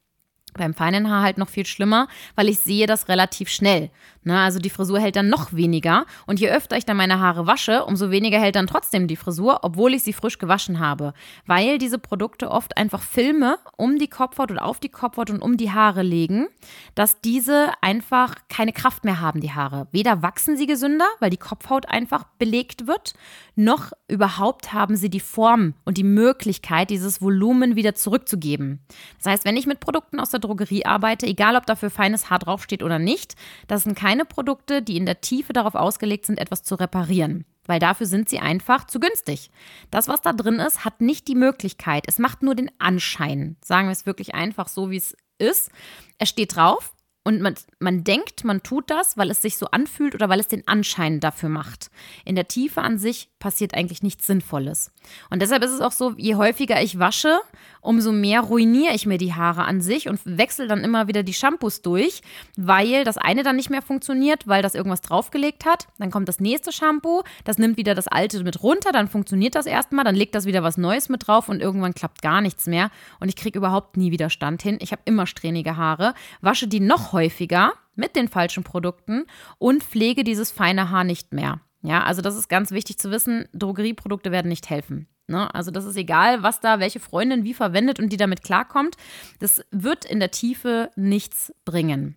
Beim 0.55 0.73
feinen 0.73 1.11
Haar 1.11 1.23
halt 1.23 1.39
noch 1.39 1.49
viel 1.49 1.67
schlimmer, 1.67 2.07
weil 2.37 2.49
ich 2.49 2.61
sehe 2.61 2.87
das 2.87 3.09
relativ 3.09 3.49
schnell. 3.49 3.91
Ne? 4.25 4.39
Also 4.39 4.59
die 4.59 4.71
Frisur 4.71 4.99
hält 4.99 5.17
dann 5.17 5.29
noch 5.29 5.53
weniger. 5.53 6.07
Und 6.27 6.41
je 6.41 6.51
öfter 6.51 6.77
ich 6.77 6.85
dann 6.85 6.97
meine 6.97 7.21
Haare 7.21 7.47
wasche, 7.47 7.85
umso 7.85 8.11
weniger 8.11 8.39
hält 8.39 8.57
dann 8.57 8.67
trotzdem 8.67 9.07
die 9.07 9.17
Frisur, 9.17 9.61
obwohl 9.63 9.95
ich 9.95 10.03
sie 10.03 10.13
frisch 10.13 10.39
gewaschen 10.39 10.81
habe. 10.81 11.13
Weil 11.47 11.79
diese 11.79 11.99
Produkte 11.99 12.51
oft 12.51 12.77
einfach 12.77 13.03
Filme 13.03 13.59
um 13.77 13.99
die 13.99 14.09
Kopfhaut 14.09 14.51
oder 14.51 14.65
auf 14.65 14.81
die 14.81 14.89
Kopfhaut 14.89 15.31
und 15.31 15.43
um 15.43 15.57
die 15.57 15.71
Haare 15.71 16.03
legen, 16.03 16.49
dass 16.95 17.21
diese 17.21 17.73
einfach 17.81 18.35
keine 18.49 18.73
Kraft 18.73 19.05
mehr 19.05 19.21
haben, 19.21 19.41
die 19.41 19.53
Haare. 19.53 19.89
Weder 19.93 20.23
wachsen 20.23 20.57
sie 20.57 20.67
gesünder, 20.67 21.07
weil 21.21 21.31
die 21.31 21.37
Kopfhaut 21.37 21.89
einfach 21.89 22.25
belegt 22.39 22.87
wird, 22.87 23.15
noch 23.57 23.93
überhaupt 24.09 24.73
haben 24.73 24.97
sie 24.97 25.11
die 25.11 25.21
Form 25.21 25.75
und 25.85 25.97
die 25.97 26.05
Möglichkeit, 26.05 26.91
dieses 26.91 27.23
Volumen 27.23 27.77
wieder 27.77 27.95
zurückzugeben. 27.95 28.81
Das 29.19 29.33
heißt, 29.33 29.45
wenn 29.45 29.57
ich 29.57 29.67
mit 29.67 29.81
Produkten 29.81 30.19
aus 30.19 30.31
der 30.31 30.41
Drogerie 30.41 30.85
arbeite, 30.85 31.27
egal 31.27 31.57
ob 31.57 31.67
dafür 31.67 31.91
feines 31.91 32.31
Haar 32.31 32.41
draufsteht 32.41 32.83
oder 32.83 32.99
nicht, 32.99 33.37
das 33.69 33.85
sind 33.85 33.97
keine 34.15 34.25
Produkte, 34.25 34.81
die 34.81 34.97
in 34.97 35.07
der 35.07 35.21
Tiefe 35.21 35.53
darauf 35.53 35.75
ausgelegt 35.75 36.27
sind, 36.27 36.39
etwas 36.39 36.63
zu 36.63 36.77
reparieren. 36.77 37.45
Weil 37.67 37.81
dafür 37.81 38.07
sind 38.07 38.29
sie 38.29 38.39
einfach 38.39 38.87
zu 38.87 39.01
günstig. 39.01 39.51
Das, 39.91 40.07
was 40.07 40.21
da 40.21 40.33
drin 40.33 40.61
ist, 40.61 40.85
hat 40.85 41.01
nicht 41.01 41.27
die 41.27 41.35
Möglichkeit. 41.35 42.05
Es 42.07 42.21
macht 42.21 42.45
nur 42.45 42.55
den 42.55 42.71
Anschein. 42.79 43.57
Sagen 43.65 43.89
wir 43.89 43.93
es 43.93 44.07
wirklich 44.07 44.33
einfach 44.33 44.69
so, 44.69 44.91
wie 44.91 44.99
es 44.99 45.17
ist. 45.39 45.73
Es 46.19 46.29
steht 46.29 46.55
drauf, 46.55 46.95
und 47.27 47.41
man, 47.41 47.55
man 47.79 48.05
denkt, 48.05 48.45
man 48.45 48.63
tut 48.63 48.91
das, 48.91 49.17
weil 49.17 49.31
es 49.31 49.41
sich 49.41 49.57
so 49.57 49.67
anfühlt 49.71 50.15
oder 50.15 50.29
weil 50.29 50.41
es 50.41 50.47
den 50.47 50.69
Anschein 50.69 51.21
dafür 51.21 51.49
macht. 51.49 51.91
In 52.27 52.37
der 52.37 52.49
Tiefe 52.49 52.83
an 52.83 52.99
sich 52.99 53.31
passiert 53.45 53.75
eigentlich 53.75 54.03
nichts 54.03 54.27
Sinnvolles. 54.27 54.91
Und 55.29 55.43
deshalb 55.43 55.63
ist 55.63 55.71
es 55.71 55.83
auch 55.83 55.93
so, 55.93 56.15
je 56.17 56.37
häufiger 56.37 56.81
ich 56.81 56.99
wasche, 56.99 57.41
umso 57.83 58.11
mehr 58.11 58.41
ruiniere 58.41 58.95
ich 58.95 59.05
mir 59.05 59.19
die 59.19 59.35
Haare 59.35 59.67
an 59.67 59.83
sich 59.83 60.09
und 60.09 60.19
wechsle 60.25 60.67
dann 60.67 60.83
immer 60.83 61.09
wieder 61.09 61.23
die 61.23 61.35
Shampoos 61.35 61.83
durch, 61.83 62.23
weil 62.57 63.05
das 63.05 63.19
eine 63.19 63.43
dann 63.43 63.57
nicht 63.57 63.69
mehr 63.69 63.83
funktioniert, 63.83 64.49
weil 64.49 64.63
das 64.63 64.75
irgendwas 64.75 65.03
draufgelegt 65.03 65.67
hat. 65.67 65.89
Dann 65.99 66.11
kommt 66.11 66.27
das 66.27 66.41
nächste 66.41 66.73
Shampoo, 66.73 67.23
das 67.45 67.59
nimmt 67.59 67.77
wieder 67.77 67.95
das 67.95 68.09
alte 68.09 68.43
mit 68.43 68.63
runter, 68.63 68.93
dann 68.93 69.09
funktioniert 69.09 69.57
das 69.57 69.67
erstmal, 69.67 70.07
dann 70.07 70.15
legt 70.15 70.35
das 70.35 70.47
wieder 70.47 70.63
was 70.63 70.79
Neues 70.79 71.11
mit 71.11 71.27
drauf 71.27 71.51
und 71.51 71.61
irgendwann 71.61 71.93
klappt 71.93 72.23
gar 72.23 72.41
nichts 72.41 72.67
mehr 72.67 72.91
und 73.21 73.29
ich 73.29 73.37
kriege 73.37 73.59
überhaupt 73.59 73.99
nie 73.99 74.11
Widerstand 74.11 74.63
hin. 74.63 74.79
Ich 74.81 74.91
habe 74.91 75.03
immer 75.05 75.27
strähnige 75.27 75.77
Haare, 75.77 76.15
wasche 76.41 76.67
die 76.67 76.81
noch 76.81 77.13
häufiger 77.13 77.75
mit 77.95 78.17
den 78.17 78.29
falschen 78.29 78.65
Produkten 78.65 79.27
und 79.59 79.85
pflege 79.85 80.25
dieses 80.25 80.51
feine 80.51 80.89
Haar 80.89 81.05
nicht 81.05 81.35
mehr. 81.35 81.61
Ja, 81.85 82.03
also 82.03 82.23
das 82.23 82.35
ist 82.35 82.49
ganz 82.49 82.71
wichtig 82.71 82.99
zu 82.99 83.11
wissen, 83.11 83.47
Drogerieprodukte 83.53 84.33
werden 84.33 84.49
nicht 84.49 84.71
helfen. 84.71 85.07
Ne? 85.27 85.55
Also 85.55 85.71
das 85.71 85.85
ist 85.85 85.97
egal, 85.97 86.43
was 86.43 86.61
da 86.61 86.81
welche 86.81 86.99
Freundin 86.99 87.45
wie 87.45 87.53
verwendet 87.53 88.01
und 88.01 88.09
die 88.09 88.17
damit 88.17 88.43
klarkommt. 88.43 88.97
Das 89.39 89.63
wird 89.71 90.07
in 90.07 90.19
der 90.19 90.31
Tiefe 90.31 90.91
nichts 90.97 91.53
bringen. 91.67 92.17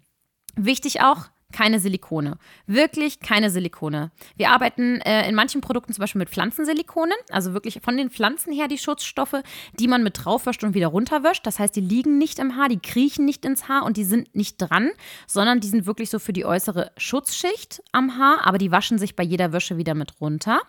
Wichtig 0.55 1.01
auch, 1.01 1.25
keine 1.53 1.79
Silikone. 1.79 2.37
Wirklich 2.65 3.19
keine 3.19 3.49
Silikone. 3.49 4.11
Wir 4.35 4.49
arbeiten 4.49 4.99
äh, 5.01 5.27
in 5.27 5.35
manchen 5.35 5.61
Produkten 5.61 5.93
zum 5.93 6.01
Beispiel 6.01 6.19
mit 6.19 6.29
Pflanzensilikonen, 6.29 7.15
also 7.31 7.53
wirklich 7.53 7.79
von 7.81 7.97
den 7.97 8.09
Pflanzen 8.09 8.51
her 8.53 8.67
die 8.67 8.77
Schutzstoffe, 8.77 9.41
die 9.79 9.87
man 9.87 10.03
mit 10.03 10.23
draufwäscht 10.23 10.63
und 10.63 10.73
wieder 10.73 10.87
runterwäscht. 10.87 11.45
Das 11.45 11.59
heißt, 11.59 11.75
die 11.75 11.81
liegen 11.81 12.17
nicht 12.17 12.39
im 12.39 12.57
Haar, 12.57 12.69
die 12.69 12.79
kriechen 12.79 13.25
nicht 13.25 13.45
ins 13.45 13.67
Haar 13.67 13.85
und 13.85 13.97
die 13.97 14.03
sind 14.03 14.35
nicht 14.35 14.57
dran, 14.57 14.91
sondern 15.25 15.59
die 15.59 15.67
sind 15.67 15.85
wirklich 15.85 16.09
so 16.09 16.19
für 16.19 16.33
die 16.33 16.45
äußere 16.45 16.91
Schutzschicht 16.97 17.81
am 17.91 18.17
Haar, 18.17 18.45
aber 18.45 18.57
die 18.57 18.71
waschen 18.71 18.97
sich 18.97 19.15
bei 19.15 19.23
jeder 19.23 19.53
Wäsche 19.53 19.77
wieder 19.77 19.95
mit 19.95 20.19
runter. 20.19 20.61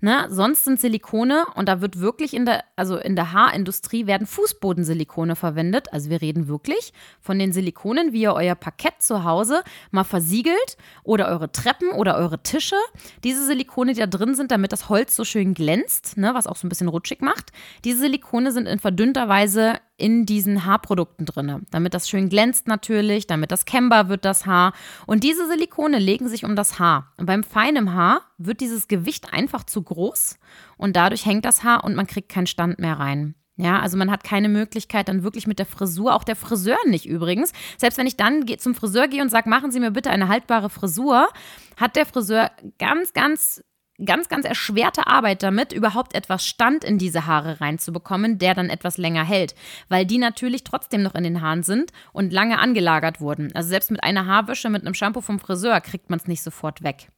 Ne? 0.00 0.26
Sonst 0.28 0.64
sind 0.64 0.80
Silikone 0.80 1.44
und 1.54 1.68
da 1.68 1.80
wird 1.80 2.00
wirklich 2.00 2.34
in 2.34 2.44
der, 2.44 2.64
also 2.76 2.96
in 2.96 3.16
der 3.16 3.32
Haarindustrie 3.32 4.06
werden 4.06 4.26
Fußbodensilikone 4.26 5.36
verwendet. 5.36 5.92
Also 5.92 6.10
wir 6.10 6.20
reden 6.20 6.48
wirklich 6.48 6.92
von 7.20 7.38
den 7.38 7.52
Silikonen, 7.52 8.12
wie 8.12 8.22
ihr 8.22 8.34
euer 8.34 8.54
Parkett 8.54 9.00
zu 9.00 9.24
Hause 9.24 9.62
mal 9.90 10.04
versiegelt 10.04 10.76
oder 11.02 11.28
eure 11.28 11.50
Treppen 11.52 11.90
oder 11.90 12.16
eure 12.16 12.42
Tische. 12.42 12.76
Diese 13.22 13.44
Silikone, 13.46 13.94
die 13.94 14.00
da 14.00 14.06
drin 14.06 14.34
sind, 14.34 14.50
damit 14.50 14.72
das 14.72 14.88
Holz 14.88 15.16
so 15.16 15.24
schön 15.24 15.54
glänzt, 15.54 16.16
ne? 16.16 16.34
was 16.34 16.46
auch 16.46 16.56
so 16.56 16.66
ein 16.66 16.68
bisschen 16.68 16.88
rutschig 16.88 17.20
macht. 17.20 17.52
Diese 17.84 18.00
Silikone 18.00 18.52
sind 18.52 18.66
in 18.66 18.78
verdünnter 18.78 19.28
Weise 19.28 19.74
in 19.96 20.26
diesen 20.26 20.64
Haarprodukten 20.64 21.24
drin, 21.26 21.66
damit 21.70 21.94
das 21.94 22.08
schön 22.08 22.28
glänzt 22.28 22.66
natürlich, 22.66 23.26
damit 23.26 23.52
das 23.52 23.64
kennbar 23.64 24.08
wird, 24.08 24.24
das 24.24 24.44
Haar. 24.46 24.72
Und 25.06 25.22
diese 25.22 25.46
Silikone 25.46 25.98
legen 25.98 26.28
sich 26.28 26.44
um 26.44 26.56
das 26.56 26.78
Haar. 26.78 27.12
Und 27.16 27.26
beim 27.26 27.44
feinen 27.44 27.94
Haar 27.94 28.22
wird 28.38 28.60
dieses 28.60 28.88
Gewicht 28.88 29.32
einfach 29.32 29.64
zu 29.64 29.82
groß 29.82 30.38
und 30.76 30.96
dadurch 30.96 31.26
hängt 31.26 31.44
das 31.44 31.62
Haar 31.62 31.84
und 31.84 31.94
man 31.94 32.06
kriegt 32.06 32.28
keinen 32.28 32.46
Stand 32.46 32.78
mehr 32.78 32.98
rein. 32.98 33.34
Ja, 33.56 33.78
also 33.78 33.96
man 33.96 34.10
hat 34.10 34.24
keine 34.24 34.48
Möglichkeit 34.48 35.06
dann 35.08 35.22
wirklich 35.22 35.46
mit 35.46 35.60
der 35.60 35.66
Frisur, 35.66 36.14
auch 36.14 36.24
der 36.24 36.34
Friseur 36.34 36.76
nicht 36.86 37.06
übrigens. 37.06 37.52
Selbst 37.78 37.98
wenn 37.98 38.08
ich 38.08 38.16
dann 38.16 38.44
zum 38.58 38.74
Friseur 38.74 39.06
gehe 39.06 39.22
und 39.22 39.28
sage, 39.28 39.48
machen 39.48 39.70
Sie 39.70 39.78
mir 39.78 39.92
bitte 39.92 40.10
eine 40.10 40.26
haltbare 40.26 40.70
Frisur, 40.70 41.28
hat 41.76 41.94
der 41.94 42.04
Friseur 42.04 42.50
ganz, 42.78 43.12
ganz 43.12 43.62
ganz, 44.04 44.28
ganz 44.28 44.44
erschwerte 44.44 45.06
Arbeit 45.06 45.42
damit, 45.42 45.72
überhaupt 45.72 46.14
etwas 46.14 46.46
Stand 46.46 46.84
in 46.84 46.98
diese 46.98 47.26
Haare 47.26 47.60
reinzubekommen, 47.60 48.38
der 48.38 48.54
dann 48.54 48.70
etwas 48.70 48.98
länger 48.98 49.24
hält, 49.24 49.54
weil 49.88 50.04
die 50.04 50.18
natürlich 50.18 50.64
trotzdem 50.64 51.02
noch 51.02 51.14
in 51.14 51.24
den 51.24 51.40
Haaren 51.40 51.62
sind 51.62 51.92
und 52.12 52.32
lange 52.32 52.58
angelagert 52.58 53.20
wurden. 53.20 53.54
Also 53.54 53.68
selbst 53.68 53.90
mit 53.90 54.02
einer 54.02 54.26
Haarwäsche, 54.26 54.70
mit 54.70 54.82
einem 54.82 54.94
Shampoo 54.94 55.20
vom 55.20 55.38
Friseur 55.38 55.80
kriegt 55.80 56.10
man 56.10 56.18
es 56.18 56.26
nicht 56.26 56.42
sofort 56.42 56.82
weg. 56.82 57.08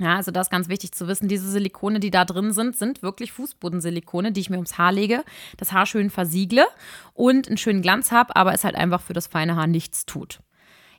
Ja, 0.00 0.16
also 0.16 0.30
das 0.30 0.46
ist 0.46 0.50
ganz 0.50 0.68
wichtig 0.68 0.92
zu 0.92 1.08
wissen. 1.08 1.28
Diese 1.28 1.48
Silikone, 1.48 2.00
die 2.00 2.10
da 2.10 2.24
drin 2.24 2.52
sind, 2.52 2.74
sind 2.74 3.02
wirklich 3.02 3.32
Fußbodensilikone, 3.32 4.32
die 4.32 4.40
ich 4.40 4.48
mir 4.48 4.56
ums 4.56 4.78
Haar 4.78 4.92
lege, 4.92 5.24
das 5.58 5.72
Haar 5.72 5.84
schön 5.84 6.08
versiegle 6.08 6.64
und 7.12 7.48
einen 7.48 7.58
schönen 7.58 7.82
Glanz 7.82 8.10
habe, 8.10 8.34
aber 8.34 8.54
es 8.54 8.64
halt 8.64 8.76
einfach 8.76 9.02
für 9.02 9.12
das 9.12 9.26
feine 9.26 9.56
Haar 9.56 9.66
nichts 9.66 10.06
tut. 10.06 10.40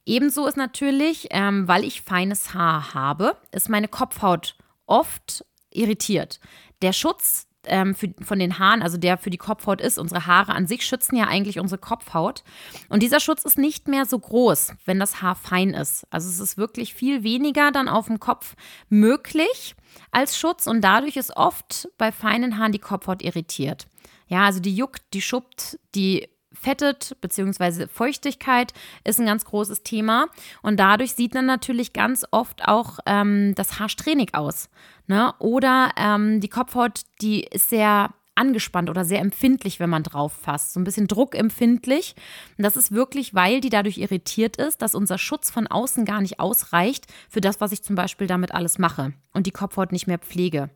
Ebenso 0.05 0.45
ist 0.45 0.57
natürlich, 0.57 1.27
ähm, 1.31 1.67
weil 1.67 1.83
ich 1.83 2.01
feines 2.03 2.53
Haar 2.53 2.93
habe, 2.93 3.37
ist 3.51 3.69
meine 3.69 3.87
Kopfhaut 3.87 4.55
oft 4.91 5.45
irritiert. 5.71 6.39
Der 6.81 6.93
Schutz 6.93 7.47
ähm, 7.65 7.95
für, 7.95 8.13
von 8.21 8.39
den 8.39 8.59
Haaren, 8.59 8.81
also 8.81 8.97
der 8.97 9.17
für 9.17 9.29
die 9.29 9.37
Kopfhaut 9.37 9.81
ist, 9.81 9.97
unsere 9.97 10.25
Haare 10.25 10.53
an 10.53 10.67
sich 10.67 10.85
schützen 10.85 11.15
ja 11.15 11.27
eigentlich 11.27 11.59
unsere 11.59 11.79
Kopfhaut. 11.79 12.43
Und 12.89 13.01
dieser 13.01 13.19
Schutz 13.19 13.45
ist 13.45 13.57
nicht 13.57 13.87
mehr 13.87 14.05
so 14.05 14.19
groß, 14.19 14.73
wenn 14.85 14.99
das 14.99 15.21
Haar 15.21 15.35
fein 15.35 15.69
ist. 15.73 16.05
Also 16.09 16.29
es 16.29 16.39
ist 16.39 16.57
wirklich 16.57 16.93
viel 16.93 17.23
weniger 17.23 17.71
dann 17.71 17.87
auf 17.87 18.07
dem 18.07 18.19
Kopf 18.19 18.55
möglich 18.89 19.75
als 20.11 20.37
Schutz 20.37 20.67
und 20.67 20.81
dadurch 20.81 21.17
ist 21.17 21.35
oft 21.35 21.89
bei 21.97 22.11
feinen 22.11 22.57
Haaren 22.57 22.71
die 22.71 22.79
Kopfhaut 22.79 23.21
irritiert. 23.21 23.87
Ja, 24.27 24.45
also 24.45 24.59
die 24.59 24.75
juckt, 24.75 25.03
die 25.13 25.21
schuppt, 25.21 25.79
die 25.95 26.29
fettet, 26.61 27.17
beziehungsweise 27.21 27.87
Feuchtigkeit 27.87 28.73
ist 29.03 29.19
ein 29.19 29.25
ganz 29.25 29.45
großes 29.45 29.83
Thema. 29.83 30.27
Und 30.61 30.79
dadurch 30.79 31.13
sieht 31.13 31.35
dann 31.35 31.45
natürlich 31.45 31.93
ganz 31.93 32.25
oft 32.31 32.67
auch 32.67 32.99
ähm, 33.05 33.53
das 33.55 33.79
Haar 33.79 33.89
strähnig 33.89 34.35
aus. 34.35 34.69
Ne? 35.07 35.33
Oder 35.39 35.91
ähm, 35.97 36.39
die 36.39 36.49
Kopfhaut, 36.49 37.01
die 37.21 37.41
ist 37.41 37.69
sehr 37.69 38.11
angespannt 38.35 38.89
oder 38.89 39.05
sehr 39.05 39.19
empfindlich, 39.19 39.79
wenn 39.79 39.89
man 39.89 40.03
drauf 40.03 40.33
fasst. 40.33 40.73
So 40.73 40.79
ein 40.79 40.83
bisschen 40.83 41.07
druckempfindlich. 41.07 42.15
Und 42.57 42.63
das 42.63 42.77
ist 42.77 42.91
wirklich, 42.91 43.33
weil 43.33 43.61
die 43.61 43.69
dadurch 43.69 43.97
irritiert 43.97 44.57
ist, 44.57 44.81
dass 44.81 44.95
unser 44.95 45.17
Schutz 45.17 45.51
von 45.51 45.67
außen 45.67 46.05
gar 46.05 46.21
nicht 46.21 46.39
ausreicht 46.39 47.07
für 47.29 47.41
das, 47.41 47.61
was 47.61 47.71
ich 47.71 47.83
zum 47.83 47.95
Beispiel 47.95 48.27
damit 48.27 48.53
alles 48.53 48.79
mache 48.79 49.13
und 49.33 49.47
die 49.47 49.51
Kopfhaut 49.51 49.91
nicht 49.91 50.07
mehr 50.07 50.19
pflege. 50.19 50.69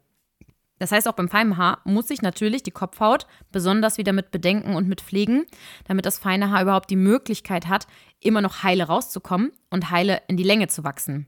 Das 0.80 0.92
heißt, 0.92 1.08
auch 1.08 1.14
beim 1.14 1.30
feinen 1.30 1.58
Haar 1.58 1.80
muss 1.86 2.10
ich 2.10 2.22
natürlich 2.22 2.64
die 2.64 2.72
Kopfhaut 2.72 3.28
besonders 3.52 3.98
wieder 3.98 4.14
mit 4.14 4.32
bedenken 4.32 4.76
und 4.76 4.88
mit 4.88 5.02
pflegen, 5.02 5.46
damit 5.86 6.06
das 6.06 6.20
feine 6.20 6.52
Haar 6.52 6.64
überhaupt 6.64 6.90
die 6.90 6.96
Möglichkeit 6.96 7.68
hat, 7.68 7.88
immer 8.20 8.42
noch 8.42 8.64
heile 8.64 8.86
rauszukommen 8.86 9.52
und 9.70 9.92
heile 9.92 10.22
in 10.28 10.38
die 10.38 10.44
Länge 10.44 10.68
zu 10.68 10.84
wachsen. 10.84 11.28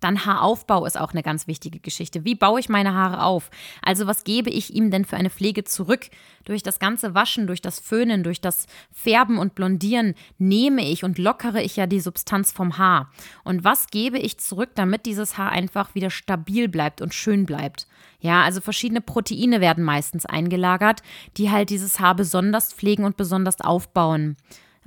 Dann 0.00 0.24
Haaraufbau 0.24 0.86
ist 0.86 0.98
auch 0.98 1.12
eine 1.12 1.22
ganz 1.22 1.46
wichtige 1.46 1.80
Geschichte. 1.80 2.24
Wie 2.24 2.34
baue 2.34 2.60
ich 2.60 2.68
meine 2.68 2.94
Haare 2.94 3.22
auf? 3.22 3.50
Also 3.82 4.06
was 4.06 4.24
gebe 4.24 4.50
ich 4.50 4.74
ihm 4.74 4.90
denn 4.90 5.04
für 5.04 5.16
eine 5.16 5.30
Pflege 5.30 5.64
zurück? 5.64 6.06
Durch 6.44 6.62
das 6.62 6.78
ganze 6.78 7.14
Waschen, 7.14 7.46
durch 7.46 7.62
das 7.62 7.80
Föhnen, 7.80 8.22
durch 8.22 8.40
das 8.40 8.66
Färben 8.92 9.38
und 9.38 9.54
Blondieren 9.54 10.14
nehme 10.38 10.84
ich 10.88 11.04
und 11.04 11.18
lockere 11.18 11.62
ich 11.62 11.76
ja 11.76 11.86
die 11.86 12.00
Substanz 12.00 12.52
vom 12.52 12.78
Haar. 12.78 13.10
Und 13.44 13.64
was 13.64 13.86
gebe 13.88 14.18
ich 14.18 14.38
zurück, 14.38 14.70
damit 14.74 15.06
dieses 15.06 15.38
Haar 15.38 15.50
einfach 15.50 15.94
wieder 15.94 16.10
stabil 16.10 16.68
bleibt 16.68 17.00
und 17.00 17.14
schön 17.14 17.46
bleibt? 17.46 17.86
Ja, 18.20 18.42
also 18.42 18.60
verschiedene 18.60 19.00
Proteine 19.00 19.60
werden 19.60 19.84
meistens 19.84 20.24
eingelagert, 20.24 21.02
die 21.36 21.50
halt 21.50 21.70
dieses 21.70 22.00
Haar 22.00 22.14
besonders 22.14 22.72
pflegen 22.72 23.04
und 23.04 23.16
besonders 23.16 23.60
aufbauen. 23.60 24.36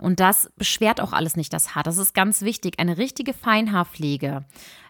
Und 0.01 0.19
das 0.19 0.51
beschwert 0.57 1.01
auch 1.01 1.13
alles 1.13 1.35
nicht 1.35 1.53
das 1.53 1.75
Haar. 1.75 1.83
Das 1.83 1.97
ist 1.97 2.13
ganz 2.13 2.41
wichtig. 2.41 2.79
Eine 2.79 2.97
richtige 2.97 3.33
Feinhaarpflege, 3.33 4.45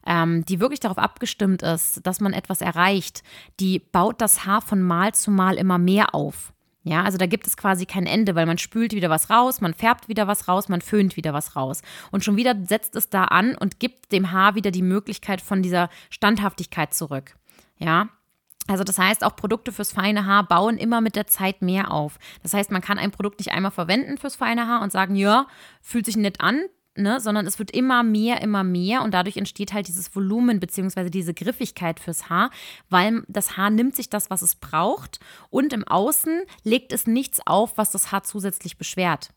ähm, 0.06 0.46
die 0.46 0.60
wirklich 0.60 0.80
darauf 0.80 0.98
abgestimmt 0.98 1.62
ist, 1.62 2.06
dass 2.06 2.20
man 2.20 2.34
etwas 2.34 2.62
erreicht, 2.62 3.24
die 3.60 3.80
baut 3.80 4.22
das 4.22 4.46
Haar 4.46 4.62
von 4.62 4.82
Mal 4.82 5.14
zu 5.14 5.32
Mal 5.32 5.56
immer 5.56 5.78
mehr 5.78 6.14
auf. 6.14 6.54
Ja, 6.88 7.04
also 7.04 7.18
da 7.18 7.26
gibt 7.26 7.46
es 7.48 7.58
quasi 7.58 7.86
kein 7.86 8.06
Ende, 8.06 8.34
weil 8.36 8.46
man 8.46 8.58
spült 8.58 8.94
wieder 8.94 9.10
was 9.10 9.30
raus, 9.30 9.60
man 9.60 9.74
färbt 9.74 10.08
wieder 10.08 10.26
was 10.26 10.48
raus, 10.48 10.70
man 10.70 10.80
föhnt 10.80 11.18
wieder 11.18 11.34
was 11.34 11.58
raus. 11.58 11.82
Und 12.12 12.24
schon 12.24 12.38
wieder 12.38 12.56
setzt 12.64 12.96
es 12.96 13.10
da 13.10 13.26
an 13.26 13.58
und 13.58 13.82
gibt 13.82 14.14
dem 14.14 14.32
Haar 14.32 14.56
wieder 14.56 14.72
die 14.72 14.82
Möglichkeit 14.82 15.42
von 15.42 15.62
dieser 15.62 15.90
Standhaftigkeit 16.10 16.94
zurück. 16.94 17.36
Ja, 17.78 18.08
also 18.68 18.84
das 18.84 19.00
heißt, 19.00 19.24
auch 19.24 19.36
Produkte 19.36 19.72
fürs 19.72 19.94
feine 19.94 20.26
Haar 20.26 20.48
bauen 20.48 20.78
immer 20.78 21.02
mit 21.02 21.16
der 21.16 21.28
Zeit 21.28 21.62
mehr 21.62 21.92
auf. 21.92 22.20
Das 22.44 22.54
heißt, 22.54 22.72
man 22.72 22.82
kann 22.82 23.00
ein 23.00 23.12
Produkt 23.12 23.40
nicht 23.40 23.52
einmal 23.52 23.72
verwenden 23.72 24.18
fürs 24.18 24.36
feine 24.36 24.68
Haar 24.68 24.82
und 24.82 24.92
sagen, 24.92 25.16
ja, 25.16 25.48
fühlt 25.82 26.06
sich 26.06 26.18
nett 26.18 26.42
an, 26.42 26.62
ne, 26.98 27.20
sondern 27.20 27.48
es 27.48 27.60
wird 27.60 27.72
immer 27.72 28.04
mehr, 28.04 28.42
immer 28.42 28.64
mehr 28.64 29.04
und 29.04 29.14
dadurch 29.14 29.38
entsteht 29.38 29.74
halt 29.74 29.88
dieses 29.88 30.14
Volumen 30.16 30.60
bzw. 30.60 31.10
diese 31.10 31.34
Griffigkeit 31.34 32.00
fürs 32.00 32.30
Haar, 32.30 32.50
weil 32.90 33.24
das 33.28 33.58
Haar 33.58 33.70
nimmt 33.70 33.96
sich 33.96 34.10
das, 34.10 34.30
was 34.30 34.42
es 34.42 34.56
braucht 34.56 35.20
und 35.50 35.74
im 35.74 35.88
Außen 35.88 36.42
legt 36.64 36.92
es 36.92 37.08
nichts 37.08 37.40
auf, 37.46 37.78
was 37.78 37.92
das 37.92 38.12
Haar 38.12 38.24
zusätzlich 38.24 38.78
beschwert. 38.78 39.30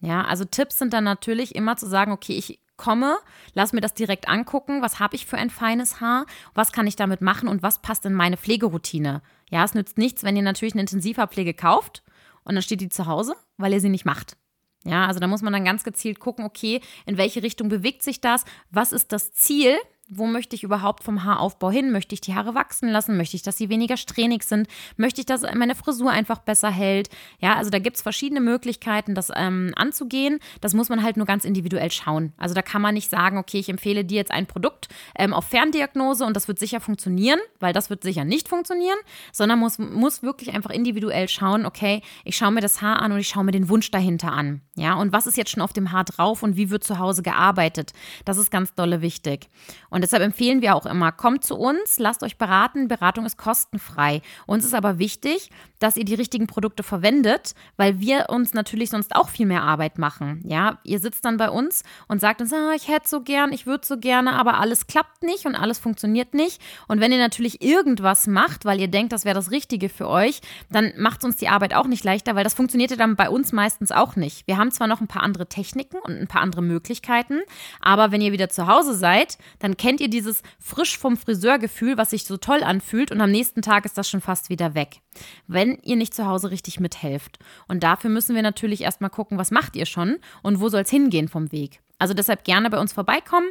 Ja, 0.00 0.24
also 0.24 0.44
Tipps 0.44 0.78
sind 0.78 0.92
dann 0.92 1.04
natürlich 1.04 1.54
immer 1.54 1.76
zu 1.76 1.86
sagen, 1.86 2.12
okay, 2.12 2.34
ich 2.34 2.60
komme, 2.76 3.16
lass 3.54 3.72
mir 3.72 3.80
das 3.80 3.94
direkt 3.94 4.28
angucken, 4.28 4.82
was 4.82 5.00
habe 5.00 5.16
ich 5.16 5.26
für 5.26 5.36
ein 5.36 5.50
feines 5.50 6.00
Haar, 6.00 6.26
was 6.54 6.72
kann 6.72 6.86
ich 6.86 6.96
damit 6.96 7.20
machen? 7.20 7.48
Und 7.48 7.62
was 7.62 7.80
passt 7.80 8.04
in 8.06 8.14
meine 8.14 8.36
Pflegeroutine. 8.36 9.22
Ja, 9.50 9.64
es 9.64 9.74
nützt 9.74 9.98
nichts, 9.98 10.24
wenn 10.24 10.36
ihr 10.36 10.42
natürlich 10.42 10.74
eine 10.74 10.82
Intensivhaarpflege 10.82 11.54
kauft 11.54 12.02
und 12.44 12.54
dann 12.54 12.62
steht 12.62 12.80
die 12.80 12.88
zu 12.88 13.06
Hause, 13.06 13.34
weil 13.56 13.72
ihr 13.72 13.80
sie 13.80 13.88
nicht 13.88 14.04
macht. 14.04 14.36
Ja, 14.84 15.06
also 15.06 15.18
da 15.18 15.26
muss 15.26 15.42
man 15.42 15.52
dann 15.52 15.64
ganz 15.64 15.82
gezielt 15.82 16.20
gucken, 16.20 16.44
okay, 16.44 16.80
in 17.06 17.18
welche 17.18 17.42
Richtung 17.42 17.68
bewegt 17.68 18.02
sich 18.02 18.20
das, 18.20 18.44
was 18.70 18.92
ist 18.92 19.12
das 19.12 19.32
Ziel, 19.32 19.76
wo 20.08 20.26
möchte 20.26 20.54
ich 20.54 20.62
überhaupt 20.62 21.02
vom 21.02 21.24
Haaraufbau 21.24 21.70
hin? 21.70 21.90
Möchte 21.90 22.14
ich 22.14 22.20
die 22.20 22.34
Haare 22.34 22.54
wachsen 22.54 22.88
lassen? 22.88 23.16
Möchte 23.16 23.34
ich, 23.34 23.42
dass 23.42 23.56
sie 23.56 23.68
weniger 23.68 23.96
strähnig 23.96 24.44
sind? 24.44 24.68
Möchte 24.96 25.20
ich, 25.20 25.26
dass 25.26 25.42
meine 25.54 25.74
Frisur 25.74 26.10
einfach 26.10 26.38
besser 26.38 26.70
hält? 26.70 27.08
Ja, 27.40 27.56
also 27.56 27.70
da 27.70 27.80
gibt 27.80 27.96
es 27.96 28.02
verschiedene 28.02 28.40
Möglichkeiten, 28.40 29.16
das 29.16 29.32
ähm, 29.34 29.72
anzugehen. 29.74 30.38
Das 30.60 30.74
muss 30.74 30.88
man 30.88 31.02
halt 31.02 31.16
nur 31.16 31.26
ganz 31.26 31.44
individuell 31.44 31.90
schauen. 31.90 32.32
Also 32.36 32.54
da 32.54 32.62
kann 32.62 32.82
man 32.82 32.94
nicht 32.94 33.10
sagen, 33.10 33.36
okay, 33.36 33.58
ich 33.58 33.68
empfehle 33.68 34.04
dir 34.04 34.16
jetzt 34.16 34.30
ein 34.30 34.46
Produkt 34.46 34.88
ähm, 35.18 35.34
auf 35.34 35.46
Ferndiagnose 35.46 36.24
und 36.24 36.36
das 36.36 36.46
wird 36.46 36.60
sicher 36.60 36.80
funktionieren, 36.80 37.40
weil 37.58 37.72
das 37.72 37.90
wird 37.90 38.04
sicher 38.04 38.24
nicht 38.24 38.48
funktionieren, 38.48 38.98
sondern 39.32 39.58
muss, 39.58 39.78
muss 39.78 40.22
wirklich 40.22 40.54
einfach 40.54 40.70
individuell 40.70 41.28
schauen, 41.28 41.66
okay, 41.66 42.00
ich 42.24 42.36
schaue 42.36 42.52
mir 42.52 42.60
das 42.60 42.80
Haar 42.80 43.02
an 43.02 43.10
und 43.10 43.18
ich 43.18 43.28
schaue 43.28 43.44
mir 43.44 43.52
den 43.52 43.68
Wunsch 43.68 43.90
dahinter 43.90 44.32
an. 44.32 44.60
Ja, 44.76 44.94
und 44.94 45.12
was 45.12 45.26
ist 45.26 45.36
jetzt 45.36 45.50
schon 45.50 45.62
auf 45.62 45.72
dem 45.72 45.90
Haar 45.90 46.04
drauf 46.04 46.44
und 46.44 46.56
wie 46.56 46.70
wird 46.70 46.84
zu 46.84 46.98
Hause 47.00 47.22
gearbeitet? 47.22 47.92
Das 48.24 48.36
ist 48.36 48.50
ganz 48.50 48.74
dolle 48.74 49.00
wichtig. 49.00 49.48
Und 49.95 49.95
Und 49.96 50.02
deshalb 50.02 50.22
empfehlen 50.22 50.60
wir 50.60 50.74
auch 50.74 50.84
immer, 50.84 51.10
kommt 51.10 51.42
zu 51.42 51.56
uns, 51.56 51.98
lasst 51.98 52.22
euch 52.22 52.36
beraten. 52.36 52.86
Beratung 52.86 53.24
ist 53.24 53.38
kostenfrei. 53.38 54.20
Uns 54.46 54.66
ist 54.66 54.74
aber 54.74 54.98
wichtig, 54.98 55.48
dass 55.78 55.96
ihr 55.96 56.04
die 56.04 56.12
richtigen 56.12 56.46
Produkte 56.46 56.82
verwendet, 56.82 57.54
weil 57.78 57.98
wir 57.98 58.26
uns 58.28 58.52
natürlich 58.52 58.90
sonst 58.90 59.16
auch 59.16 59.30
viel 59.30 59.46
mehr 59.46 59.62
Arbeit 59.62 59.96
machen. 59.96 60.42
Ja, 60.44 60.80
ihr 60.84 60.98
sitzt 60.98 61.24
dann 61.24 61.38
bei 61.38 61.48
uns 61.48 61.82
und 62.08 62.20
sagt 62.20 62.42
uns, 62.42 62.52
ah, 62.52 62.72
ich 62.76 62.88
hätte 62.88 63.08
so 63.08 63.22
gern, 63.22 63.54
ich 63.54 63.64
würde 63.64 63.86
so 63.86 63.96
gerne, 63.96 64.34
aber 64.34 64.60
alles 64.60 64.86
klappt 64.86 65.22
nicht 65.22 65.46
und 65.46 65.54
alles 65.54 65.78
funktioniert 65.78 66.34
nicht. 66.34 66.60
Und 66.88 67.00
wenn 67.00 67.10
ihr 67.10 67.16
natürlich 67.16 67.62
irgendwas 67.62 68.26
macht, 68.26 68.66
weil 68.66 68.78
ihr 68.78 68.88
denkt, 68.88 69.14
das 69.14 69.24
wäre 69.24 69.34
das 69.34 69.50
Richtige 69.50 69.88
für 69.88 70.10
euch, 70.10 70.42
dann 70.70 70.92
macht 70.98 71.24
uns 71.24 71.36
die 71.36 71.48
Arbeit 71.48 71.72
auch 71.72 71.86
nicht 71.86 72.04
leichter, 72.04 72.34
weil 72.34 72.44
das 72.44 72.52
funktioniert 72.52 72.90
ja 72.90 72.98
dann 72.98 73.16
bei 73.16 73.30
uns 73.30 73.50
meistens 73.52 73.92
auch 73.92 74.14
nicht. 74.14 74.46
Wir 74.46 74.58
haben 74.58 74.70
zwar 74.72 74.88
noch 74.88 75.00
ein 75.00 75.08
paar 75.08 75.22
andere 75.22 75.48
Techniken 75.48 75.96
und 75.96 76.18
ein 76.18 76.26
paar 76.26 76.42
andere 76.42 76.60
Möglichkeiten, 76.60 77.40
aber 77.80 78.12
wenn 78.12 78.20
ihr 78.20 78.32
wieder 78.32 78.50
zu 78.50 78.66
Hause 78.66 78.92
seid, 78.92 79.38
dann 79.58 79.78
kennt 79.78 79.85
ihr 79.94 80.08
dieses 80.08 80.42
frisch 80.58 80.98
vom 80.98 81.16
Friseur 81.16 81.58
Gefühl, 81.58 81.96
was 81.96 82.10
sich 82.10 82.24
so 82.24 82.36
toll 82.36 82.62
anfühlt 82.62 83.12
und 83.12 83.20
am 83.20 83.30
nächsten 83.30 83.62
Tag 83.62 83.84
ist 83.84 83.96
das 83.96 84.08
schon 84.08 84.20
fast 84.20 84.50
wieder 84.50 84.74
weg. 84.74 85.00
Wenn 85.46 85.78
ihr 85.82 85.94
nicht 85.96 86.12
zu 86.12 86.26
Hause 86.26 86.50
richtig 86.50 86.80
mithelft. 86.80 87.38
Und 87.68 87.84
dafür 87.84 88.10
müssen 88.10 88.34
wir 88.34 88.42
natürlich 88.42 88.80
erstmal 88.82 89.10
gucken, 89.10 89.38
was 89.38 89.52
macht 89.52 89.76
ihr 89.76 89.86
schon 89.86 90.16
und 90.42 90.60
wo 90.60 90.68
soll 90.68 90.82
es 90.82 90.90
hingehen 90.90 91.28
vom 91.28 91.52
Weg. 91.52 91.80
Also 91.98 92.14
deshalb 92.14 92.44
gerne 92.44 92.68
bei 92.68 92.80
uns 92.80 92.92
vorbeikommen. 92.92 93.48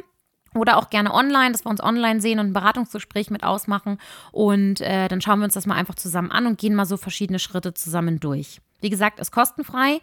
Oder 0.54 0.78
auch 0.78 0.88
gerne 0.88 1.12
online, 1.12 1.52
dass 1.52 1.66
wir 1.66 1.70
uns 1.70 1.82
online 1.82 2.20
sehen 2.20 2.38
und 2.38 2.46
ein 2.46 2.52
Beratungsgespräch 2.54 3.30
mit 3.30 3.42
ausmachen. 3.42 3.98
Und 4.32 4.80
äh, 4.80 5.08
dann 5.08 5.20
schauen 5.20 5.40
wir 5.40 5.44
uns 5.44 5.54
das 5.54 5.66
mal 5.66 5.74
einfach 5.74 5.96
zusammen 5.96 6.30
an 6.30 6.46
und 6.46 6.58
gehen 6.58 6.74
mal 6.74 6.86
so 6.86 6.96
verschiedene 6.96 7.38
Schritte 7.38 7.74
zusammen 7.74 8.20
durch. 8.20 8.60
Wie 8.80 8.88
gesagt, 8.88 9.20
ist 9.20 9.32
kostenfrei, 9.32 10.00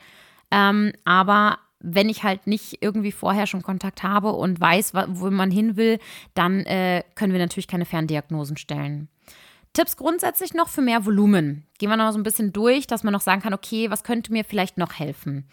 ähm, 0.52 0.94
aber 1.06 1.58
wenn 1.84 2.10
ich 2.10 2.24
halt 2.24 2.48
nicht 2.48 2.78
irgendwie 2.82 3.12
vorher 3.12 3.46
schon 3.46 3.62
Kontakt 3.62 4.02
habe 4.02 4.32
und 4.32 4.60
weiß, 4.60 4.94
wo 5.10 5.30
man 5.30 5.52
hin 5.52 5.76
will, 5.76 6.00
dann 6.34 6.62
äh, 6.62 7.04
können 7.16 7.34
wir 7.34 7.40
natürlich 7.40 7.68
keine 7.68 7.86
Ferndiagnosen 7.86 8.58
stellen. 8.58 9.10
Tipps 9.74 9.98
grundsätzlich 9.98 10.54
noch 10.54 10.70
für 10.70 10.82
mehr 10.82 11.06
Volumen. 11.06 11.66
Gehen 11.80 11.90
wir 11.90 11.98
noch 11.98 12.12
so 12.12 12.20
ein 12.20 12.24
bisschen 12.24 12.54
durch, 12.54 12.88
dass 12.88 13.04
man 13.04 13.12
noch 13.12 13.22
sagen 13.22 13.42
kann, 13.42 13.54
okay, 13.54 13.90
was 13.90 14.04
könnte 14.04 14.32
mir 14.32 14.46
vielleicht 14.46 14.78
noch 14.78 14.94
helfen? 15.00 15.46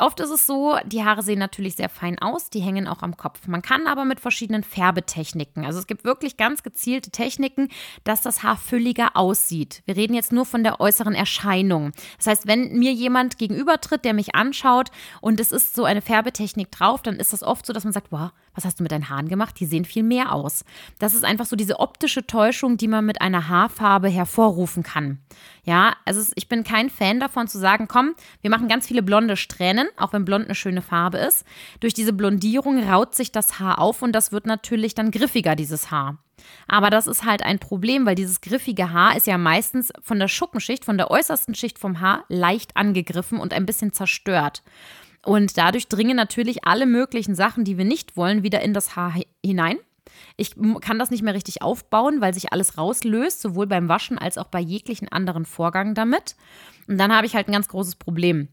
Oft 0.00 0.18
ist 0.20 0.30
es 0.30 0.46
so, 0.46 0.78
die 0.86 1.04
Haare 1.04 1.22
sehen 1.22 1.38
natürlich 1.38 1.76
sehr 1.76 1.90
fein 1.90 2.18
aus, 2.18 2.48
die 2.48 2.60
hängen 2.60 2.88
auch 2.88 3.02
am 3.02 3.18
Kopf. 3.18 3.46
Man 3.46 3.60
kann 3.60 3.86
aber 3.86 4.06
mit 4.06 4.18
verschiedenen 4.18 4.64
Färbetechniken, 4.64 5.66
also 5.66 5.78
es 5.78 5.86
gibt 5.86 6.04
wirklich 6.04 6.38
ganz 6.38 6.62
gezielte 6.62 7.10
Techniken, 7.10 7.68
dass 8.02 8.22
das 8.22 8.42
Haar 8.42 8.56
fülliger 8.56 9.14
aussieht. 9.14 9.82
Wir 9.84 9.96
reden 9.96 10.14
jetzt 10.14 10.32
nur 10.32 10.46
von 10.46 10.62
der 10.62 10.80
äußeren 10.80 11.14
Erscheinung. 11.14 11.92
Das 12.16 12.28
heißt, 12.28 12.46
wenn 12.46 12.78
mir 12.78 12.92
jemand 12.92 13.36
gegenübertritt, 13.36 14.06
der 14.06 14.14
mich 14.14 14.34
anschaut 14.34 14.90
und 15.20 15.38
es 15.38 15.52
ist 15.52 15.74
so 15.74 15.84
eine 15.84 16.00
Färbetechnik 16.00 16.70
drauf, 16.70 17.02
dann 17.02 17.16
ist 17.16 17.34
das 17.34 17.42
oft 17.42 17.66
so, 17.66 17.74
dass 17.74 17.84
man 17.84 17.92
sagt, 17.92 18.10
wow, 18.10 18.30
was 18.54 18.64
hast 18.64 18.80
du 18.80 18.82
mit 18.82 18.92
deinen 18.92 19.08
Haaren 19.08 19.28
gemacht? 19.28 19.60
Die 19.60 19.66
sehen 19.66 19.84
viel 19.84 20.02
mehr 20.02 20.32
aus. 20.32 20.64
Das 20.98 21.14
ist 21.14 21.24
einfach 21.24 21.46
so 21.46 21.56
diese 21.56 21.78
optische 21.78 22.26
Täuschung, 22.26 22.76
die 22.76 22.88
man 22.88 23.04
mit 23.04 23.20
einer 23.20 23.48
Haarfarbe 23.48 24.08
hervorrufen 24.08 24.82
kann. 24.82 25.20
Ja, 25.64 25.94
also 26.04 26.32
ich 26.34 26.48
bin 26.48 26.64
kein 26.64 26.90
Fan 26.90 27.20
davon 27.20 27.46
zu 27.46 27.58
sagen, 27.58 27.86
komm, 27.86 28.14
wir 28.40 28.50
machen 28.50 28.68
ganz 28.68 28.86
viele 28.86 29.02
blonde 29.02 29.36
Strähnen, 29.36 29.88
auch 29.96 30.12
wenn 30.12 30.24
blond 30.24 30.46
eine 30.46 30.54
schöne 30.54 30.82
Farbe 30.82 31.18
ist. 31.18 31.44
Durch 31.80 31.94
diese 31.94 32.12
Blondierung 32.12 32.82
raut 32.82 33.14
sich 33.14 33.32
das 33.32 33.58
Haar 33.58 33.78
auf 33.78 34.02
und 34.02 34.12
das 34.12 34.32
wird 34.32 34.46
natürlich 34.46 34.94
dann 34.94 35.10
griffiger, 35.10 35.56
dieses 35.56 35.90
Haar. 35.90 36.18
Aber 36.66 36.90
das 36.90 37.06
ist 37.06 37.24
halt 37.24 37.42
ein 37.42 37.58
Problem, 37.58 38.06
weil 38.06 38.14
dieses 38.14 38.40
griffige 38.40 38.92
Haar 38.92 39.16
ist 39.16 39.26
ja 39.26 39.38
meistens 39.38 39.92
von 40.02 40.18
der 40.18 40.28
Schuppenschicht, 40.28 40.84
von 40.84 40.96
der 40.96 41.10
äußersten 41.10 41.54
Schicht 41.54 41.78
vom 41.78 42.00
Haar 42.00 42.24
leicht 42.28 42.76
angegriffen 42.76 43.38
und 43.38 43.52
ein 43.52 43.66
bisschen 43.66 43.92
zerstört. 43.92 44.62
Und 45.24 45.58
dadurch 45.58 45.88
dringen 45.88 46.16
natürlich 46.16 46.64
alle 46.64 46.86
möglichen 46.86 47.34
Sachen, 47.34 47.64
die 47.64 47.76
wir 47.76 47.84
nicht 47.84 48.16
wollen, 48.16 48.42
wieder 48.42 48.62
in 48.62 48.72
das 48.72 48.96
Haar 48.96 49.14
hinein. 49.44 49.76
Ich 50.36 50.54
kann 50.80 50.98
das 50.98 51.10
nicht 51.10 51.22
mehr 51.22 51.34
richtig 51.34 51.62
aufbauen, 51.62 52.20
weil 52.20 52.34
sich 52.34 52.52
alles 52.52 52.78
rauslöst, 52.78 53.40
sowohl 53.40 53.66
beim 53.66 53.88
Waschen 53.88 54.18
als 54.18 54.38
auch 54.38 54.46
bei 54.46 54.60
jeglichen 54.60 55.08
anderen 55.08 55.44
Vorgang 55.44 55.94
damit. 55.94 56.36
Und 56.88 56.98
dann 56.98 57.14
habe 57.14 57.26
ich 57.26 57.34
halt 57.34 57.48
ein 57.48 57.52
ganz 57.52 57.68
großes 57.68 57.96
Problem. 57.96 58.48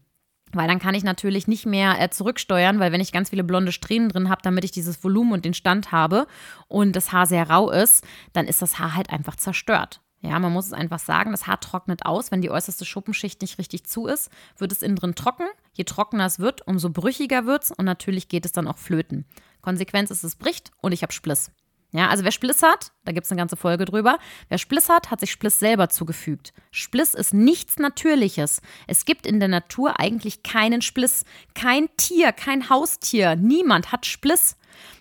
Weil 0.52 0.68
dann 0.68 0.78
kann 0.78 0.94
ich 0.94 1.04
natürlich 1.04 1.46
nicht 1.46 1.66
mehr 1.66 2.00
äh, 2.00 2.10
zurücksteuern, 2.10 2.80
weil 2.80 2.92
wenn 2.92 3.00
ich 3.00 3.12
ganz 3.12 3.30
viele 3.30 3.44
blonde 3.44 3.72
Strähnen 3.72 4.08
drin 4.08 4.28
habe, 4.28 4.42
damit 4.42 4.64
ich 4.64 4.70
dieses 4.70 5.02
Volumen 5.02 5.32
und 5.32 5.44
den 5.44 5.54
Stand 5.54 5.92
habe 5.92 6.26
und 6.68 6.94
das 6.96 7.12
Haar 7.12 7.26
sehr 7.26 7.48
rau 7.50 7.70
ist, 7.70 8.04
dann 8.32 8.46
ist 8.46 8.62
das 8.62 8.78
Haar 8.78 8.94
halt 8.94 9.10
einfach 9.10 9.36
zerstört. 9.36 10.00
Ja, 10.20 10.38
man 10.40 10.52
muss 10.52 10.66
es 10.66 10.72
einfach 10.72 10.98
sagen, 10.98 11.30
das 11.30 11.46
Haar 11.46 11.60
trocknet 11.60 12.04
aus, 12.04 12.32
wenn 12.32 12.42
die 12.42 12.50
äußerste 12.50 12.84
Schuppenschicht 12.84 13.40
nicht 13.40 13.58
richtig 13.58 13.84
zu 13.84 14.06
ist, 14.06 14.30
wird 14.56 14.72
es 14.72 14.82
innen 14.82 14.96
drin 14.96 15.14
trocken. 15.14 15.46
Je 15.74 15.84
trockener 15.84 16.26
es 16.26 16.40
wird, 16.40 16.66
umso 16.66 16.90
brüchiger 16.90 17.46
wird 17.46 17.64
es 17.64 17.70
und 17.70 17.84
natürlich 17.84 18.28
geht 18.28 18.44
es 18.44 18.52
dann 18.52 18.66
auch 18.66 18.78
flöten. 18.78 19.26
Konsequenz 19.60 20.10
ist, 20.10 20.24
es 20.24 20.34
bricht 20.34 20.72
und 20.80 20.92
ich 20.92 21.02
habe 21.02 21.12
Spliss. 21.12 21.52
Ja, 21.92 22.08
also 22.08 22.22
wer 22.22 22.32
Spliss 22.32 22.62
hat, 22.62 22.92
da 23.06 23.12
gibt 23.12 23.24
es 23.24 23.32
eine 23.32 23.38
ganze 23.38 23.56
Folge 23.56 23.86
drüber, 23.86 24.18
wer 24.50 24.58
Spliss 24.58 24.90
hat, 24.90 25.10
hat 25.10 25.20
sich 25.20 25.30
Spliss 25.30 25.58
selber 25.58 25.88
zugefügt. 25.88 26.52
Spliss 26.70 27.14
ist 27.14 27.32
nichts 27.32 27.78
Natürliches. 27.78 28.60
Es 28.86 29.06
gibt 29.06 29.26
in 29.26 29.40
der 29.40 29.48
Natur 29.48 29.98
eigentlich 29.98 30.42
keinen 30.42 30.82
Spliss. 30.82 31.24
Kein 31.54 31.88
Tier, 31.96 32.32
kein 32.32 32.68
Haustier, 32.68 33.36
niemand 33.36 33.90
hat 33.90 34.04
Spliss. 34.04 34.56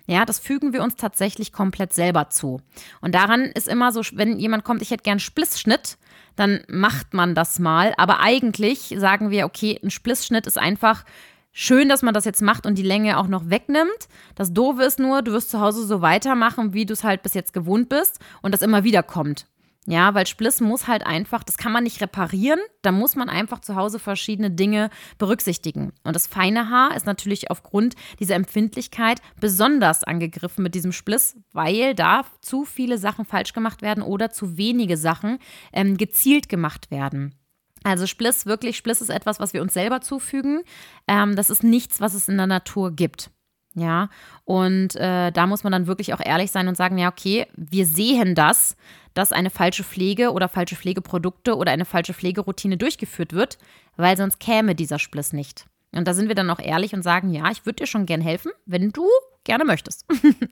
Ja, 0.05 0.23
das 0.23 0.39
fügen 0.39 0.71
wir 0.71 0.81
uns 0.81 0.95
tatsächlich 0.95 1.51
komplett 1.51 1.91
selber 1.91 2.29
zu. 2.29 2.61
Und 3.01 3.13
daran 3.13 3.41
ist 3.41 3.67
immer 3.67 3.91
so, 3.91 4.01
wenn 4.13 4.39
jemand 4.39 4.63
kommt, 4.63 4.81
ich 4.81 4.91
hätte 4.91 5.03
gern 5.03 5.19
Splissschnitt, 5.19 5.97
dann 6.37 6.63
macht 6.69 7.13
man 7.13 7.35
das 7.35 7.59
mal. 7.59 7.93
Aber 7.97 8.21
eigentlich 8.21 8.95
sagen 8.97 9.29
wir, 9.29 9.45
okay, 9.45 9.77
ein 9.83 9.91
Splissschnitt 9.91 10.47
ist 10.47 10.57
einfach 10.57 11.03
schön, 11.57 11.89
dass 11.89 12.03
man 12.03 12.13
das 12.13 12.25
jetzt 12.25 12.43
macht 12.43 12.67
und 12.67 12.75
die 12.77 12.83
Länge 12.83 13.17
auch 13.17 13.27
noch 13.27 13.49
wegnimmt. 13.49 14.07
Das 14.35 14.53
Doofe 14.53 14.83
ist 14.83 14.99
nur, 14.99 15.23
du 15.23 15.31
wirst 15.31 15.49
zu 15.49 15.59
Hause 15.59 15.87
so 15.87 16.01
weitermachen, 16.01 16.73
wie 16.73 16.85
du 16.85 16.93
es 16.93 17.03
halt 17.03 17.23
bis 17.23 17.33
jetzt 17.33 17.51
gewohnt 17.51 17.89
bist 17.89 18.19
und 18.43 18.53
das 18.53 18.61
immer 18.61 18.83
wieder 18.83 19.01
kommt. 19.01 19.47
Ja, 19.89 20.13
weil 20.13 20.27
Spliss 20.27 20.59
muss 20.61 20.87
halt 20.87 21.05
einfach, 21.05 21.43
das 21.43 21.57
kann 21.57 21.71
man 21.71 21.85
nicht 21.85 22.01
reparieren, 22.01 22.59
da 22.81 22.91
muss 22.91 23.15
man 23.15 23.29
einfach 23.29 23.59
zu 23.59 23.75
Hause 23.75 23.99
verschiedene 23.99 24.51
Dinge 24.51 24.89
berücksichtigen. 25.17 25.93
Und 26.03 26.13
das 26.13 26.27
feine 26.27 26.69
Haar 26.69 26.95
ist 26.95 27.05
natürlich 27.05 27.49
aufgrund 27.49 27.95
dieser 28.19 28.35
Empfindlichkeit 28.35 29.21
besonders 29.39 30.03
angegriffen 30.03 30.61
mit 30.61 30.75
diesem 30.75 30.91
Spliss, 30.91 31.37
weil 31.53 31.95
da 31.95 32.23
zu 32.41 32.65
viele 32.65 32.97
Sachen 32.97 33.23
falsch 33.25 33.53
gemacht 33.53 33.81
werden 33.81 34.03
oder 34.03 34.29
zu 34.29 34.57
wenige 34.57 34.97
Sachen 34.97 35.39
ähm, 35.71 35.97
gezielt 35.97 36.49
gemacht 36.49 36.91
werden. 36.91 37.33
Also 37.87 38.05
Spliss, 38.05 38.45
wirklich, 38.45 38.75
Spliss 38.75 38.99
ist 38.99 39.09
etwas, 39.09 39.39
was 39.39 39.53
wir 39.53 39.61
uns 39.61 39.73
selber 39.73 40.01
zufügen. 40.01 40.61
Ähm, 41.07 41.37
das 41.37 41.49
ist 41.49 41.63
nichts, 41.63 42.01
was 42.01 42.15
es 42.15 42.27
in 42.27 42.35
der 42.35 42.45
Natur 42.45 42.91
gibt. 42.91 43.29
Ja, 43.75 44.09
und 44.43 44.97
äh, 44.97 45.31
da 45.31 45.47
muss 45.47 45.63
man 45.63 45.71
dann 45.71 45.87
wirklich 45.87 46.13
auch 46.13 46.19
ehrlich 46.19 46.51
sein 46.51 46.67
und 46.67 46.75
sagen, 46.75 46.97
ja, 46.97 47.09
okay, 47.09 47.47
wir 47.55 47.85
sehen 47.85 48.35
das, 48.35 48.75
dass 49.13 49.31
eine 49.31 49.49
falsche 49.49 49.85
Pflege 49.85 50.33
oder 50.33 50.49
falsche 50.49 50.75
Pflegeprodukte 50.75 51.55
oder 51.55 51.71
eine 51.71 51.85
falsche 51.85 52.13
Pflegeroutine 52.13 52.75
durchgeführt 52.75 53.31
wird, 53.31 53.57
weil 53.95 54.17
sonst 54.17 54.41
käme 54.41 54.75
dieser 54.75 54.99
Spliss 54.99 55.31
nicht. 55.31 55.65
Und 55.93 56.09
da 56.09 56.13
sind 56.13 56.27
wir 56.27 56.35
dann 56.35 56.49
auch 56.49 56.59
ehrlich 56.59 56.93
und 56.93 57.03
sagen, 57.03 57.29
ja, 57.29 57.49
ich 57.51 57.65
würde 57.65 57.83
dir 57.83 57.87
schon 57.87 58.05
gern 58.05 58.19
helfen, 58.19 58.51
wenn 58.65 58.91
du 58.91 59.07
gerne 59.47 59.65
möchtest. 59.65 60.05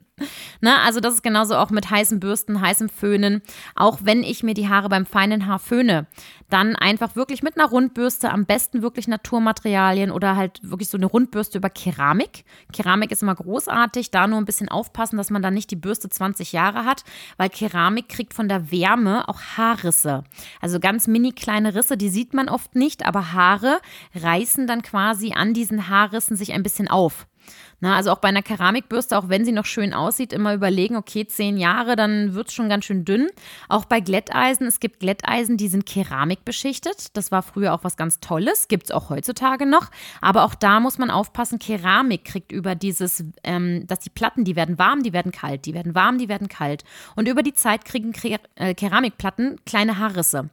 Na, 0.60 0.82
also 0.84 0.98
das 0.98 1.14
ist 1.14 1.22
genauso 1.22 1.56
auch 1.56 1.70
mit 1.70 1.90
heißen 1.90 2.18
Bürsten, 2.18 2.60
heißem 2.60 2.88
Föhnen. 2.88 3.42
Auch 3.76 4.00
wenn 4.02 4.24
ich 4.24 4.42
mir 4.42 4.54
die 4.54 4.68
Haare 4.68 4.88
beim 4.88 5.06
feinen 5.06 5.46
Haar 5.46 5.60
föhne, 5.60 6.06
dann 6.50 6.76
einfach 6.76 7.16
wirklich 7.16 7.42
mit 7.42 7.56
einer 7.56 7.68
Rundbürste, 7.68 8.30
am 8.30 8.46
besten 8.46 8.82
wirklich 8.82 9.08
Naturmaterialien 9.08 10.10
oder 10.10 10.36
halt 10.36 10.60
wirklich 10.62 10.88
so 10.88 10.96
eine 10.96 11.06
Rundbürste 11.06 11.58
über 11.58 11.70
Keramik. 11.70 12.44
Keramik 12.72 13.10
ist 13.12 13.22
immer 13.22 13.34
großartig, 13.34 14.10
da 14.10 14.26
nur 14.26 14.38
ein 14.38 14.44
bisschen 14.44 14.68
aufpassen, 14.68 15.16
dass 15.16 15.30
man 15.30 15.42
dann 15.42 15.54
nicht 15.54 15.70
die 15.70 15.76
Bürste 15.76 16.08
20 16.08 16.52
Jahre 16.52 16.84
hat, 16.84 17.04
weil 17.36 17.50
Keramik 17.50 18.08
kriegt 18.08 18.34
von 18.34 18.48
der 18.48 18.70
Wärme 18.70 19.28
auch 19.28 19.40
Haarrisse. 19.56 20.24
Also 20.60 20.80
ganz 20.80 21.06
mini 21.06 21.32
kleine 21.32 21.74
Risse, 21.74 21.96
die 21.96 22.08
sieht 22.08 22.32
man 22.32 22.48
oft 22.48 22.74
nicht, 22.74 23.04
aber 23.04 23.32
Haare 23.32 23.80
reißen 24.14 24.66
dann 24.66 24.82
quasi 24.82 25.32
an 25.34 25.52
diesen 25.52 25.88
Haarrissen 25.88 26.36
sich 26.36 26.52
ein 26.52 26.62
bisschen 26.62 26.88
auf. 26.88 27.26
Na, 27.80 27.96
also 27.96 28.10
auch 28.10 28.18
bei 28.18 28.28
einer 28.28 28.42
Keramikbürste, 28.42 29.18
auch 29.18 29.28
wenn 29.28 29.44
sie 29.44 29.52
noch 29.52 29.66
schön 29.66 29.92
aussieht, 29.92 30.32
immer 30.32 30.54
überlegen, 30.54 30.96
okay, 30.96 31.26
zehn 31.26 31.58
Jahre, 31.58 31.94
dann 31.94 32.34
wird 32.34 32.48
es 32.48 32.54
schon 32.54 32.68
ganz 32.68 32.86
schön 32.86 33.04
dünn. 33.04 33.28
Auch 33.68 33.84
bei 33.84 34.00
Glätteisen, 34.00 34.66
es 34.66 34.80
gibt 34.80 35.00
Glätteisen, 35.00 35.56
die 35.56 35.68
sind 35.68 35.84
keramikbeschichtet. 35.84 37.16
Das 37.16 37.30
war 37.30 37.42
früher 37.42 37.74
auch 37.74 37.84
was 37.84 37.96
ganz 37.96 38.20
Tolles, 38.20 38.68
gibt 38.68 38.86
es 38.86 38.90
auch 38.90 39.10
heutzutage 39.10 39.66
noch. 39.66 39.90
Aber 40.20 40.44
auch 40.44 40.54
da 40.54 40.80
muss 40.80 40.98
man 40.98 41.10
aufpassen, 41.10 41.58
Keramik 41.58 42.24
kriegt 42.24 42.50
über 42.50 42.74
dieses, 42.74 43.24
ähm, 43.44 43.86
dass 43.86 44.00
die 44.00 44.10
Platten, 44.10 44.44
die 44.44 44.56
werden 44.56 44.78
warm, 44.78 45.02
die 45.02 45.12
werden 45.12 45.32
kalt, 45.32 45.66
die 45.66 45.74
werden 45.74 45.94
warm, 45.94 46.18
die 46.18 46.28
werden 46.28 46.48
kalt. 46.48 46.84
Und 47.14 47.28
über 47.28 47.42
die 47.42 47.54
Zeit 47.54 47.84
kriegen 47.84 48.12
äh, 48.54 48.74
Keramikplatten 48.74 49.60
kleine 49.66 49.98
Haarrisse 49.98 50.50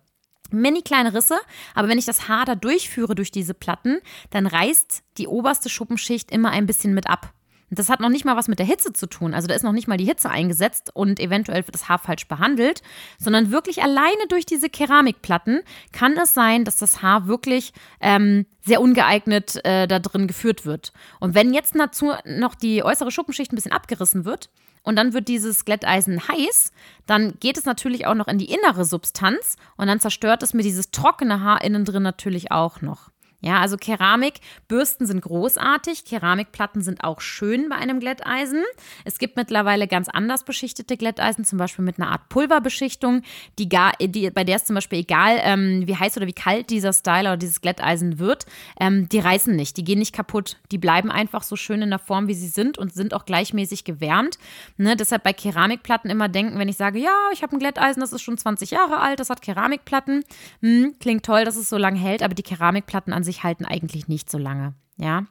mini 0.53 0.81
kleine 0.81 1.13
Risse, 1.13 1.37
aber 1.75 1.87
wenn 1.87 1.97
ich 1.97 2.05
das 2.05 2.27
Haar 2.27 2.45
da 2.45 2.55
durchführe 2.55 3.15
durch 3.15 3.31
diese 3.31 3.53
Platten, 3.53 3.99
dann 4.29 4.47
reißt 4.47 5.03
die 5.17 5.27
oberste 5.27 5.69
Schuppenschicht 5.69 6.31
immer 6.31 6.51
ein 6.51 6.65
bisschen 6.65 6.93
mit 6.93 7.09
ab. 7.09 7.33
Das 7.75 7.89
hat 7.89 7.99
noch 7.99 8.09
nicht 8.09 8.25
mal 8.25 8.35
was 8.35 8.47
mit 8.47 8.59
der 8.59 8.65
Hitze 8.65 8.93
zu 8.93 9.07
tun. 9.07 9.33
Also 9.33 9.47
da 9.47 9.55
ist 9.55 9.63
noch 9.63 9.71
nicht 9.71 9.87
mal 9.87 9.97
die 9.97 10.05
Hitze 10.05 10.29
eingesetzt 10.29 10.91
und 10.93 11.19
eventuell 11.19 11.65
wird 11.65 11.73
das 11.73 11.89
Haar 11.89 11.99
falsch 11.99 12.27
behandelt, 12.27 12.81
sondern 13.17 13.51
wirklich 13.51 13.81
alleine 13.81 14.27
durch 14.29 14.45
diese 14.45 14.69
Keramikplatten 14.69 15.61
kann 15.91 16.17
es 16.17 16.33
sein, 16.33 16.65
dass 16.65 16.77
das 16.77 17.01
Haar 17.01 17.27
wirklich 17.27 17.73
ähm, 17.99 18.45
sehr 18.61 18.81
ungeeignet 18.81 19.63
äh, 19.65 19.87
da 19.87 19.99
drin 19.99 20.27
geführt 20.27 20.65
wird. 20.65 20.93
Und 21.19 21.35
wenn 21.35 21.53
jetzt 21.53 21.75
dazu 21.75 22.13
noch 22.25 22.55
die 22.55 22.83
äußere 22.83 23.11
Schuppenschicht 23.11 23.51
ein 23.51 23.55
bisschen 23.55 23.71
abgerissen 23.71 24.25
wird, 24.25 24.49
und 24.83 24.95
dann 24.95 25.13
wird 25.13 25.27
dieses 25.27 25.65
Glätteisen 25.65 26.27
heiß, 26.27 26.71
dann 27.07 27.33
geht 27.39 27.57
es 27.57 27.65
natürlich 27.65 28.05
auch 28.05 28.15
noch 28.15 28.27
in 28.27 28.37
die 28.37 28.51
innere 28.51 28.85
Substanz 28.85 29.55
und 29.77 29.87
dann 29.87 29.99
zerstört 29.99 30.43
es 30.43 30.53
mir 30.53 30.63
dieses 30.63 30.91
trockene 30.91 31.41
Haar 31.41 31.63
innen 31.63 31.85
drin 31.85 32.03
natürlich 32.03 32.51
auch 32.51 32.81
noch. 32.81 33.12
Ja, 33.45 33.59
also 33.59 33.75
Keramikbürsten 33.75 35.05
sind 35.05 35.21
großartig, 35.21 36.05
Keramikplatten 36.05 36.81
sind 36.81 37.03
auch 37.03 37.19
schön 37.19 37.67
bei 37.67 37.75
einem 37.75 37.99
Glätteisen. 37.99 38.63
Es 39.03 39.17
gibt 39.17 39.35
mittlerweile 39.35 39.89
ganz 39.89 40.07
anders 40.07 40.45
beschichtete 40.45 40.95
Glätteisen, 40.95 41.43
zum 41.43 41.57
Beispiel 41.57 41.83
mit 41.83 41.99
einer 41.99 42.09
Art 42.09 42.29
Pulverbeschichtung, 42.29 43.21
die, 43.59 43.67
gar, 43.67 43.91
die 43.99 44.31
bei 44.31 44.45
der 44.45 44.55
ist 44.55 44.67
zum 44.67 44.75
Beispiel 44.75 44.99
egal, 44.99 45.41
ähm, 45.41 45.85
wie 45.85 45.97
heiß 45.97 46.15
oder 46.15 46.25
wie 46.25 46.33
kalt 46.33 46.69
dieser 46.69 46.93
Styler 46.93 47.31
oder 47.31 47.37
dieses 47.37 47.59
Glätteisen 47.59 48.17
wird, 48.17 48.45
ähm, 48.79 49.09
die 49.09 49.19
reißen 49.19 49.53
nicht, 49.53 49.75
die 49.75 49.83
gehen 49.83 49.99
nicht 49.99 50.15
kaputt, 50.15 50.55
die 50.71 50.77
bleiben 50.77 51.11
einfach 51.11 51.43
so 51.43 51.57
schön 51.57 51.81
in 51.81 51.89
der 51.89 51.99
Form, 51.99 52.29
wie 52.29 52.35
sie 52.35 52.47
sind 52.47 52.77
und 52.77 52.93
sind 52.93 53.13
auch 53.13 53.25
gleichmäßig 53.25 53.83
gewärmt. 53.83 54.37
Ne, 54.77 54.95
deshalb 54.95 55.23
bei 55.23 55.33
Keramikplatten 55.33 56.09
immer 56.09 56.29
denken, 56.29 56.59
wenn 56.59 56.69
ich 56.69 56.77
sage, 56.77 56.97
ja, 56.97 57.13
ich 57.33 57.43
habe 57.43 57.57
ein 57.57 57.59
Glätteisen, 57.59 57.99
das 57.99 58.13
ist 58.13 58.21
schon 58.21 58.37
20 58.37 58.71
Jahre 58.71 59.01
alt, 59.01 59.19
das 59.19 59.29
hat 59.29 59.41
Keramikplatten, 59.41 60.23
hm, 60.61 60.95
klingt 61.01 61.25
toll, 61.25 61.43
dass 61.43 61.57
es 61.57 61.67
so 61.67 61.77
lange 61.77 61.99
hält, 61.99 62.23
aber 62.23 62.35
die 62.35 62.43
Keramikplatten 62.43 63.11
an 63.11 63.25
sich 63.25 63.32
sich 63.33 63.43
halten 63.43 63.65
eigentlich 63.65 64.07
nicht 64.07 64.29
so 64.29 64.37
lange. 64.37 64.75
Ja, 64.97 65.25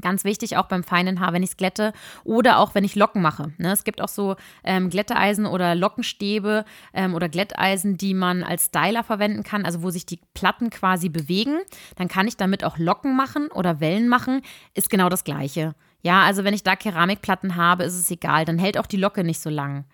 Ganz 0.00 0.24
wichtig 0.24 0.56
auch 0.56 0.68
beim 0.68 0.84
feinen 0.84 1.20
Haar, 1.20 1.34
wenn 1.34 1.42
ich 1.42 1.50
es 1.50 1.56
glätte 1.58 1.92
oder 2.24 2.58
auch 2.58 2.74
wenn 2.74 2.82
ich 2.82 2.96
Locken 2.96 3.20
mache. 3.20 3.52
Ne? 3.58 3.72
Es 3.72 3.84
gibt 3.84 4.00
auch 4.00 4.08
so 4.08 4.36
ähm, 4.64 4.88
Glätteeisen 4.88 5.44
oder 5.44 5.74
Lockenstäbe 5.74 6.64
ähm, 6.94 7.14
oder 7.14 7.28
Glätteisen, 7.28 7.98
die 7.98 8.14
man 8.14 8.42
als 8.42 8.66
Styler 8.66 9.04
verwenden 9.04 9.42
kann, 9.42 9.66
also 9.66 9.82
wo 9.82 9.90
sich 9.90 10.06
die 10.06 10.20
Platten 10.32 10.70
quasi 10.70 11.10
bewegen. 11.10 11.58
Dann 11.96 12.08
kann 12.08 12.26
ich 12.26 12.38
damit 12.38 12.64
auch 12.64 12.78
Locken 12.78 13.14
machen 13.14 13.48
oder 13.48 13.80
Wellen 13.80 14.08
machen. 14.08 14.40
Ist 14.72 14.88
genau 14.88 15.10
das 15.10 15.24
Gleiche. 15.24 15.74
Ja, 16.00 16.22
also 16.22 16.42
wenn 16.42 16.54
ich 16.54 16.62
da 16.62 16.74
Keramikplatten 16.74 17.56
habe, 17.56 17.84
ist 17.84 17.98
es 17.98 18.10
egal. 18.10 18.46
Dann 18.46 18.58
hält 18.58 18.78
auch 18.78 18.86
die 18.86 18.96
Locke 18.96 19.24
nicht 19.24 19.40
so 19.40 19.50
lang. 19.50 19.84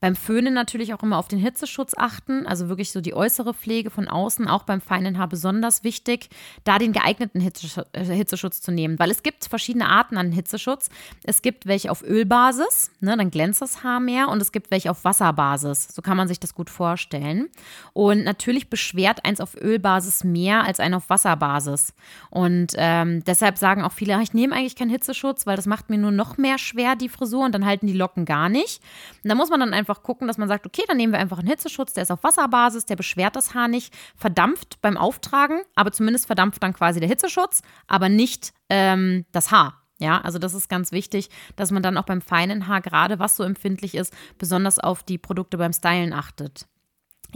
Beim 0.00 0.14
Föhnen 0.14 0.54
natürlich 0.54 0.94
auch 0.94 1.02
immer 1.02 1.18
auf 1.18 1.28
den 1.28 1.38
Hitzeschutz 1.38 1.94
achten, 1.96 2.46
also 2.46 2.68
wirklich 2.68 2.92
so 2.92 3.00
die 3.00 3.14
äußere 3.14 3.54
Pflege 3.54 3.90
von 3.90 4.08
außen, 4.08 4.46
auch 4.46 4.62
beim 4.62 4.80
feinen 4.80 5.18
Haar 5.18 5.28
besonders 5.28 5.84
wichtig, 5.84 6.28
da 6.64 6.78
den 6.78 6.92
geeigneten 6.92 7.40
äh, 7.40 8.04
Hitzeschutz 8.04 8.60
zu 8.60 8.70
nehmen, 8.70 8.98
weil 8.98 9.10
es 9.10 9.22
gibt 9.22 9.44
verschiedene 9.46 9.88
Arten 9.88 10.16
an 10.16 10.32
Hitzeschutz. 10.32 10.88
Es 11.24 11.42
gibt 11.42 11.66
welche 11.66 11.90
auf 11.90 12.02
Ölbasis, 12.02 12.90
ne, 13.00 13.16
dann 13.16 13.30
glänzt 13.30 13.62
das 13.62 13.82
Haar 13.82 14.00
mehr 14.00 14.28
und 14.28 14.40
es 14.40 14.52
gibt 14.52 14.70
welche 14.70 14.90
auf 14.90 15.04
Wasserbasis. 15.04 15.88
So 15.92 16.02
kann 16.02 16.16
man 16.16 16.28
sich 16.28 16.38
das 16.38 16.54
gut 16.54 16.70
vorstellen. 16.70 17.48
Und 17.92 18.24
natürlich 18.24 18.70
beschwert 18.70 19.24
eins 19.24 19.40
auf 19.40 19.56
Ölbasis 19.56 20.24
mehr 20.24 20.64
als 20.64 20.80
ein 20.80 20.94
auf 20.94 21.10
Wasserbasis. 21.10 21.94
Und 22.30 22.74
ähm, 22.76 23.24
deshalb 23.24 23.58
sagen 23.58 23.82
auch 23.82 23.92
viele, 23.92 24.20
ich 24.22 24.34
nehme 24.34 24.54
eigentlich 24.54 24.76
keinen 24.76 24.90
Hitzeschutz, 24.90 25.46
weil 25.46 25.56
das 25.56 25.66
macht 25.66 25.90
mir 25.90 25.98
nur 25.98 26.10
noch 26.10 26.36
mehr 26.36 26.58
schwer 26.58 26.96
die 26.96 27.08
Frisur 27.08 27.44
und 27.44 27.52
dann 27.52 27.64
halten 27.64 27.86
die 27.86 27.92
Locken 27.92 28.24
gar 28.24 28.48
nicht. 28.48 28.82
Und 29.22 29.30
da 29.30 29.34
muss 29.34 29.50
man 29.50 29.60
dann 29.60 29.74
einfach 29.74 29.87
einfach 29.88 30.02
gucken, 30.02 30.26
dass 30.28 30.38
man 30.38 30.48
sagt, 30.48 30.66
okay, 30.66 30.82
dann 30.86 30.96
nehmen 30.96 31.12
wir 31.12 31.20
einfach 31.20 31.38
einen 31.38 31.48
Hitzeschutz, 31.48 31.94
der 31.94 32.02
ist 32.02 32.10
auf 32.10 32.22
Wasserbasis, 32.22 32.84
der 32.86 32.96
beschwert 32.96 33.36
das 33.36 33.54
Haar 33.54 33.68
nicht, 33.68 33.94
verdampft 34.16 34.80
beim 34.82 34.96
Auftragen, 34.96 35.62
aber 35.74 35.92
zumindest 35.92 36.26
verdampft 36.26 36.62
dann 36.62 36.74
quasi 36.74 37.00
der 37.00 37.08
Hitzeschutz, 37.08 37.62
aber 37.86 38.08
nicht 38.08 38.52
ähm, 38.68 39.24
das 39.32 39.50
Haar. 39.50 39.82
Ja, 40.00 40.20
also 40.20 40.38
das 40.38 40.54
ist 40.54 40.68
ganz 40.68 40.92
wichtig, 40.92 41.28
dass 41.56 41.72
man 41.72 41.82
dann 41.82 41.96
auch 41.96 42.04
beim 42.04 42.20
feinen 42.20 42.68
Haar, 42.68 42.80
gerade 42.80 43.18
was 43.18 43.36
so 43.36 43.42
empfindlich 43.42 43.96
ist, 43.96 44.14
besonders 44.38 44.78
auf 44.78 45.02
die 45.02 45.18
Produkte 45.18 45.58
beim 45.58 45.72
Stylen 45.72 46.12
achtet. 46.12 46.66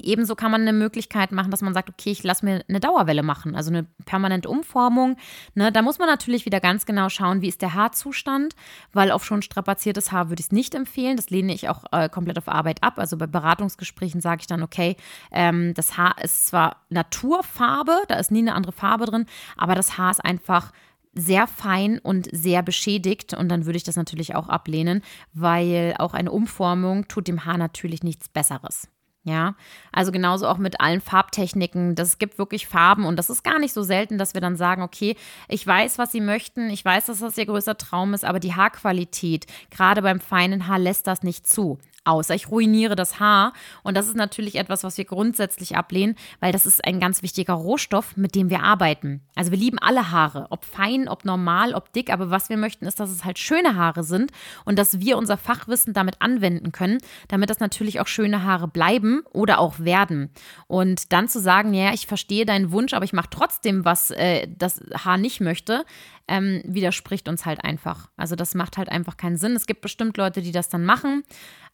Ebenso 0.01 0.35
kann 0.35 0.51
man 0.51 0.63
eine 0.63 0.73
Möglichkeit 0.73 1.33
machen, 1.33 1.51
dass 1.51 1.61
man 1.61 1.75
sagt, 1.75 1.91
okay, 1.91 2.11
ich 2.11 2.23
lasse 2.23 2.45
mir 2.45 2.65
eine 2.67 2.81
Dauerwelle 2.81 3.23
machen, 3.23 3.55
also 3.55 3.71
eine 3.71 3.85
permanente 4.07 4.49
Umformung. 4.49 5.17
Ne, 5.55 5.71
da 5.71 5.83
muss 5.83 5.99
man 5.99 6.09
natürlich 6.09 6.47
wieder 6.47 6.61
ganz 6.61 6.87
genau 6.87 7.11
schauen, 7.11 7.43
wie 7.43 7.49
ist 7.49 7.61
der 7.61 7.75
Haarzustand, 7.75 8.55
weil 8.93 9.11
auf 9.11 9.25
schon 9.25 9.43
strapaziertes 9.43 10.11
Haar 10.11 10.31
würde 10.31 10.41
ich 10.41 10.47
es 10.47 10.53
nicht 10.53 10.75
empfehlen. 10.75 11.17
Das 11.17 11.29
lehne 11.29 11.53
ich 11.53 11.69
auch 11.69 11.85
äh, 11.93 12.09
komplett 12.09 12.39
auf 12.39 12.49
Arbeit 12.49 12.83
ab. 12.83 12.99
Also 12.99 13.19
bei 13.19 13.27
Beratungsgesprächen 13.27 14.23
sage 14.23 14.41
ich 14.41 14.47
dann, 14.47 14.63
okay, 14.63 14.97
ähm, 15.31 15.75
das 15.75 15.99
Haar 15.99 16.17
ist 16.23 16.47
zwar 16.47 16.77
Naturfarbe, 16.89 17.97
da 18.09 18.15
ist 18.15 18.31
nie 18.31 18.39
eine 18.39 18.55
andere 18.55 18.73
Farbe 18.73 19.05
drin, 19.05 19.27
aber 19.59 19.75
das 19.75 19.99
Haar 19.99 20.11
ist 20.11 20.25
einfach 20.25 20.73
sehr 21.15 21.47
fein 21.47 21.99
und 21.99 22.29
sehr 22.33 22.63
beschädigt 22.63 23.35
und 23.35 23.51
dann 23.51 23.67
würde 23.67 23.77
ich 23.77 23.85
das 23.85 23.97
natürlich 23.97 24.35
auch 24.35 24.49
ablehnen, 24.49 25.03
weil 25.35 25.95
auch 25.99 26.15
eine 26.15 26.33
Umformung 26.33 27.07
tut 27.09 27.29
dem 27.29 27.45
Haar 27.45 27.59
natürlich 27.59 28.03
nichts 28.03 28.31
Besseres. 28.31 28.89
Ja, 29.25 29.55
also 29.93 30.11
genauso 30.11 30.49
auch 30.49 30.59
mit 30.59 30.81
allen 30.81 31.01
Farbtechniken. 31.01 31.95
Das 31.95 32.19
gibt 32.19 32.39
wirklich 32.39 32.67
Farben 32.67 33.05
und 33.05 33.17
das 33.17 33.31
ist 33.31 33.45
gar 33.45 33.61
nicht 33.61 33.73
so 33.73 33.85
selten, 33.85 34.19
dass 34.19 34.35
wir 34.35 34.41
dann 34.41 34.57
sagen, 34.57 34.83
okay, 34.83 35.15
ich 35.49 35.65
weiß, 35.65 35.99
was 35.99 36.11
Sie 36.11 36.21
möchten, 36.21 36.71
ich 36.71 36.85
weiß, 36.85 37.07
dass 37.07 37.21
das 37.21 37.39
Ihr 37.39 37.47
größter 37.47 37.79
Traum 37.79 38.15
ist, 38.15 38.25
aber 38.25 38.41
die 38.41 38.55
Haarqualität, 38.55 39.47
gerade 39.71 40.03
beim 40.03 40.19
feinen 40.19 40.67
Haar, 40.67 40.81
lässt 40.81 41.07
das 41.07 41.23
nicht 41.23 41.47
zu 41.47 41.79
außer 42.05 42.35
ich 42.35 42.51
ruiniere 42.51 42.97
das 42.97 43.21
Haar. 43.21 43.53
Und 43.83 43.97
das 43.97 44.07
ist 44.07 44.17
natürlich 44.17 44.57
etwas, 44.57 44.85
was 44.85 44.99
wir 44.99 45.05
grundsätzlich 45.05 45.77
ablehnen, 45.77 46.17
weil 46.41 46.53
das 46.53 46.67
ist 46.67 46.85
ein 46.85 47.01
ganz 47.01 47.23
wichtiger 47.23 47.55
Rohstoff, 47.55 48.17
mit 48.17 48.35
dem 48.35 48.51
wir 48.51 48.63
arbeiten. 48.63 49.23
Also 49.35 49.51
wir 49.51 49.59
lieben 49.59 49.79
alle 49.79 50.11
Haare, 50.11 50.47
ob 50.51 50.65
fein, 50.65 51.09
ob 51.09 51.25
normal, 51.25 51.75
ob 51.75 51.93
dick, 51.93 52.13
aber 52.13 52.31
was 52.31 52.49
wir 52.49 52.57
möchten, 52.57 52.87
ist, 52.87 53.01
dass 53.01 53.11
es 53.11 53.25
halt 53.25 53.39
schöne 53.39 53.77
Haare 53.77 54.05
sind 54.05 54.33
und 54.65 54.79
dass 54.79 55.01
wir 55.01 55.17
unser 55.17 55.37
Fachwissen 55.37 55.93
damit 55.93 56.17
anwenden 56.21 56.73
können, 56.73 56.99
damit 57.29 57.51
das 57.51 57.61
natürlich 57.61 58.01
auch 58.01 58.07
schöne 58.07 58.43
Haare 58.43 58.69
bleiben 58.69 59.23
oder 59.33 59.59
auch 59.59 59.79
werden. 59.79 60.31
Und 60.67 61.13
dann 61.13 61.29
zu 61.29 61.41
sagen, 61.41 61.75
ja, 61.75 61.93
ich 61.93 62.07
verstehe 62.07 62.47
deinen 62.47 62.73
Wunsch, 62.73 62.95
aber 62.95 63.05
ich 63.05 63.13
mache 63.13 63.31
trotzdem, 63.31 63.85
was 63.85 64.11
äh, 64.11 64.49
das 64.57 64.81
Haar 65.05 65.19
nicht 65.19 65.41
möchte, 65.41 65.85
ähm, 66.33 66.63
widerspricht 66.65 67.29
uns 67.29 67.45
halt 67.45 67.63
einfach. 67.63 68.09
Also 68.17 68.37
das 68.37 68.55
macht 68.55 68.79
halt 68.79 68.89
einfach 68.89 69.19
keinen 69.19 69.37
Sinn. 69.37 69.55
Es 69.55 69.67
gibt 69.67 69.83
bestimmt 69.83 70.17
Leute, 70.17 70.41
die 70.41 70.51
das 70.51 70.71
dann 70.71 70.85
machen, 70.85 71.25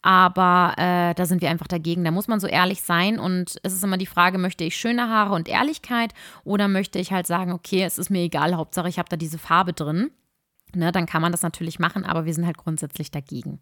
aber 0.01 0.73
äh, 0.77 1.13
da 1.15 1.25
sind 1.25 1.41
wir 1.41 1.49
einfach 1.49 1.67
dagegen. 1.67 2.03
Da 2.03 2.11
muss 2.11 2.27
man 2.27 2.41
so 2.41 2.47
ehrlich 2.47 2.81
sein 2.81 3.19
und 3.19 3.55
es 3.63 3.73
ist 3.73 3.83
immer 3.83 3.97
die 3.97 4.05
Frage, 4.05 4.37
möchte 4.37 4.65
ich 4.65 4.75
schöne 4.75 5.07
Haare 5.07 5.33
und 5.33 5.47
Ehrlichkeit 5.47 6.13
oder 6.43 6.67
möchte 6.67 6.99
ich 6.99 7.13
halt 7.13 7.25
sagen, 7.25 7.53
okay, 7.53 7.83
es 7.83 7.97
ist 7.97 8.09
mir 8.09 8.21
egal, 8.21 8.55
Hauptsache 8.55 8.89
ich 8.89 8.99
habe 8.99 9.09
da 9.09 9.15
diese 9.15 9.37
Farbe 9.37 9.71
drin. 9.71 10.11
Ne, 10.75 10.91
dann 10.91 11.07
kann 11.07 11.23
man 11.23 11.31
das 11.31 11.41
natürlich 11.41 11.79
machen, 11.79 12.05
aber 12.05 12.25
wir 12.25 12.33
sind 12.33 12.45
halt 12.45 12.57
grundsätzlich 12.57 13.09
dagegen. 13.09 13.59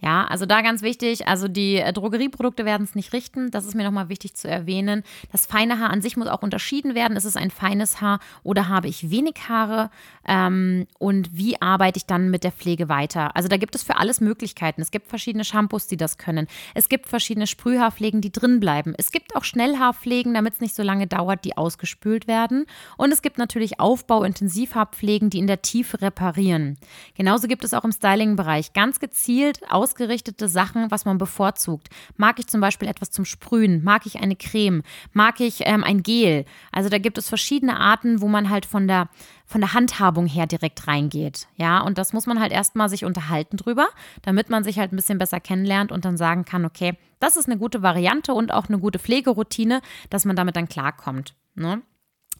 Ja, 0.00 0.26
also 0.26 0.46
da 0.46 0.62
ganz 0.62 0.82
wichtig, 0.82 1.26
also 1.26 1.48
die 1.48 1.76
äh, 1.76 1.92
Drogerieprodukte 1.92 2.64
werden 2.64 2.84
es 2.84 2.94
nicht 2.94 3.12
richten. 3.12 3.50
Das 3.50 3.64
ist 3.64 3.74
mir 3.74 3.82
nochmal 3.82 4.08
wichtig 4.08 4.34
zu 4.34 4.48
erwähnen. 4.48 5.02
Das 5.32 5.46
feine 5.46 5.80
Haar 5.80 5.90
an 5.90 6.02
sich 6.02 6.16
muss 6.16 6.28
auch 6.28 6.42
unterschieden 6.42 6.94
werden. 6.94 7.16
Ist 7.16 7.24
es 7.24 7.34
ein 7.34 7.50
feines 7.50 8.00
Haar 8.00 8.20
oder 8.44 8.68
habe 8.68 8.86
ich 8.86 9.10
wenig 9.10 9.34
Haare? 9.48 9.90
Ähm, 10.24 10.86
und 11.00 11.36
wie 11.36 11.60
arbeite 11.60 11.96
ich 11.96 12.06
dann 12.06 12.30
mit 12.30 12.44
der 12.44 12.52
Pflege 12.52 12.88
weiter? 12.88 13.34
Also 13.34 13.48
da 13.48 13.56
gibt 13.56 13.74
es 13.74 13.82
für 13.82 13.96
alles 13.96 14.20
Möglichkeiten. 14.20 14.82
Es 14.82 14.92
gibt 14.92 15.08
verschiedene 15.08 15.42
Shampoos, 15.42 15.88
die 15.88 15.96
das 15.96 16.16
können. 16.16 16.46
Es 16.74 16.88
gibt 16.88 17.08
verschiedene 17.08 17.48
Sprühhaarpflegen, 17.48 18.20
die 18.20 18.30
drin 18.30 18.60
bleiben. 18.60 18.94
Es 18.98 19.10
gibt 19.10 19.34
auch 19.34 19.42
Schnellhaarpflegen, 19.42 20.32
damit 20.32 20.54
es 20.54 20.60
nicht 20.60 20.76
so 20.76 20.84
lange 20.84 21.08
dauert, 21.08 21.44
die 21.44 21.56
ausgespült 21.56 22.28
werden. 22.28 22.66
Und 22.98 23.12
es 23.12 23.20
gibt 23.20 23.38
natürlich 23.38 23.80
Aufbau-Intensivhaarpflegen, 23.80 25.28
die 25.28 25.38
in 25.38 25.48
der 25.48 25.62
Tiefe 25.62 26.02
reparieren. 26.02 26.78
Genauso 27.16 27.48
gibt 27.48 27.64
es 27.64 27.74
auch 27.74 27.84
im 27.84 27.90
Styling-Bereich 27.90 28.74
ganz 28.74 29.00
gezielt 29.00 29.60
aus 29.68 29.87
ausgerichtete 29.88 30.48
Sachen, 30.48 30.90
was 30.90 31.04
man 31.04 31.16
bevorzugt. 31.16 31.88
Mag 32.16 32.38
ich 32.38 32.46
zum 32.46 32.60
Beispiel 32.60 32.88
etwas 32.88 33.10
zum 33.10 33.24
Sprühen? 33.24 33.82
Mag 33.82 34.04
ich 34.04 34.20
eine 34.20 34.36
Creme? 34.36 34.82
Mag 35.12 35.40
ich 35.40 35.60
ähm, 35.66 35.82
ein 35.82 36.02
Gel? 36.02 36.44
Also 36.72 36.90
da 36.90 36.98
gibt 36.98 37.16
es 37.16 37.28
verschiedene 37.28 37.80
Arten, 37.80 38.20
wo 38.20 38.28
man 38.28 38.50
halt 38.50 38.66
von 38.66 38.86
der 38.86 39.08
von 39.46 39.62
der 39.62 39.72
Handhabung 39.72 40.26
her 40.26 40.46
direkt 40.46 40.86
reingeht. 40.86 41.48
Ja, 41.56 41.80
und 41.80 41.96
das 41.96 42.12
muss 42.12 42.26
man 42.26 42.38
halt 42.38 42.52
erstmal 42.52 42.90
sich 42.90 43.06
unterhalten 43.06 43.56
drüber, 43.56 43.88
damit 44.20 44.50
man 44.50 44.62
sich 44.62 44.78
halt 44.78 44.92
ein 44.92 44.96
bisschen 44.96 45.16
besser 45.16 45.40
kennenlernt 45.40 45.90
und 45.90 46.04
dann 46.04 46.18
sagen 46.18 46.44
kann, 46.44 46.66
okay, 46.66 46.98
das 47.18 47.36
ist 47.36 47.46
eine 47.46 47.56
gute 47.56 47.82
Variante 47.82 48.34
und 48.34 48.52
auch 48.52 48.68
eine 48.68 48.78
gute 48.78 48.98
Pflegeroutine, 48.98 49.80
dass 50.10 50.26
man 50.26 50.36
damit 50.36 50.54
dann 50.56 50.68
klarkommt. 50.68 51.34
Ne? 51.54 51.80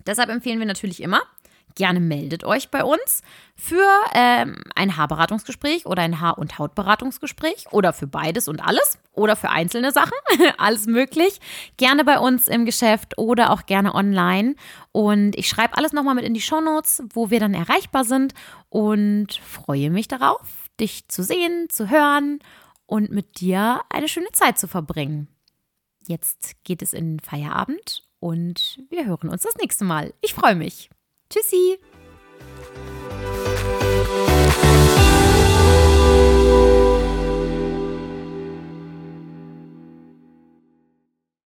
Deshalb 0.07 0.29
empfehlen 0.29 0.59
wir 0.59 0.67
natürlich 0.67 1.03
immer, 1.03 1.23
gerne 1.75 2.01
meldet 2.01 2.45
euch 2.45 2.71
bei 2.71 2.85
uns 2.85 3.23
für 3.55 3.87
ähm, 4.15 4.63
ein 4.75 4.97
Haarberatungsgespräch 4.97 5.87
oder 5.87 6.03
ein 6.03 6.21
Haar- 6.21 6.39
und 6.39 6.59
Hautberatungsgespräch 6.59 7.67
oder 7.73 7.93
für 7.93 8.07
beides 8.07 8.49
und 8.49 8.61
alles 8.61 8.99
oder 9.13 9.37
für 9.37 9.51
einzelne 9.51 9.93
Sachen, 9.93 10.13
alles 10.59 10.87
möglich. 10.87 11.41
Gerne 11.77 12.05
bei 12.05 12.19
uns 12.19 12.49
im 12.49 12.65
Geschäft 12.65 13.19
oder 13.19 13.51
auch 13.51 13.67
gerne 13.67 13.95
online. 13.95 14.55
Und 14.93 15.37
ich 15.37 15.49
schreibe 15.49 15.77
alles 15.77 15.93
nochmal 15.93 16.15
mit 16.15 16.25
in 16.25 16.35
die 16.35 16.41
Shownotes, 16.41 17.03
wo 17.13 17.31
wir 17.31 17.41
dann 17.41 17.55
erreichbar 17.55 18.05
sind 18.05 18.35
und 18.69 19.35
freue 19.35 19.91
mich 19.91 20.09
darauf, 20.09 20.41
dich 20.81 21.09
zu 21.09 21.23
sehen, 21.23 21.69
zu 21.69 21.91
hören 21.91 22.41
und 22.87 23.11
mit 23.11 23.41
dir 23.41 23.83
eine 23.91 24.09
schöne 24.09 24.33
Zeit 24.33 24.59
zu 24.59 24.69
verbringen. 24.69 25.29
Jetzt 26.07 26.57
geht 26.65 26.81
es 26.81 26.93
in 26.93 27.21
Feierabend 27.21 28.03
und 28.21 28.81
wir 28.89 29.05
hören 29.05 29.29
uns 29.29 29.43
das 29.43 29.57
nächste 29.57 29.85
Mal. 29.85 30.15
Ich 30.23 30.33
freue 30.33 30.55
mich. 30.55 30.91
Tschüssi! 31.31 31.79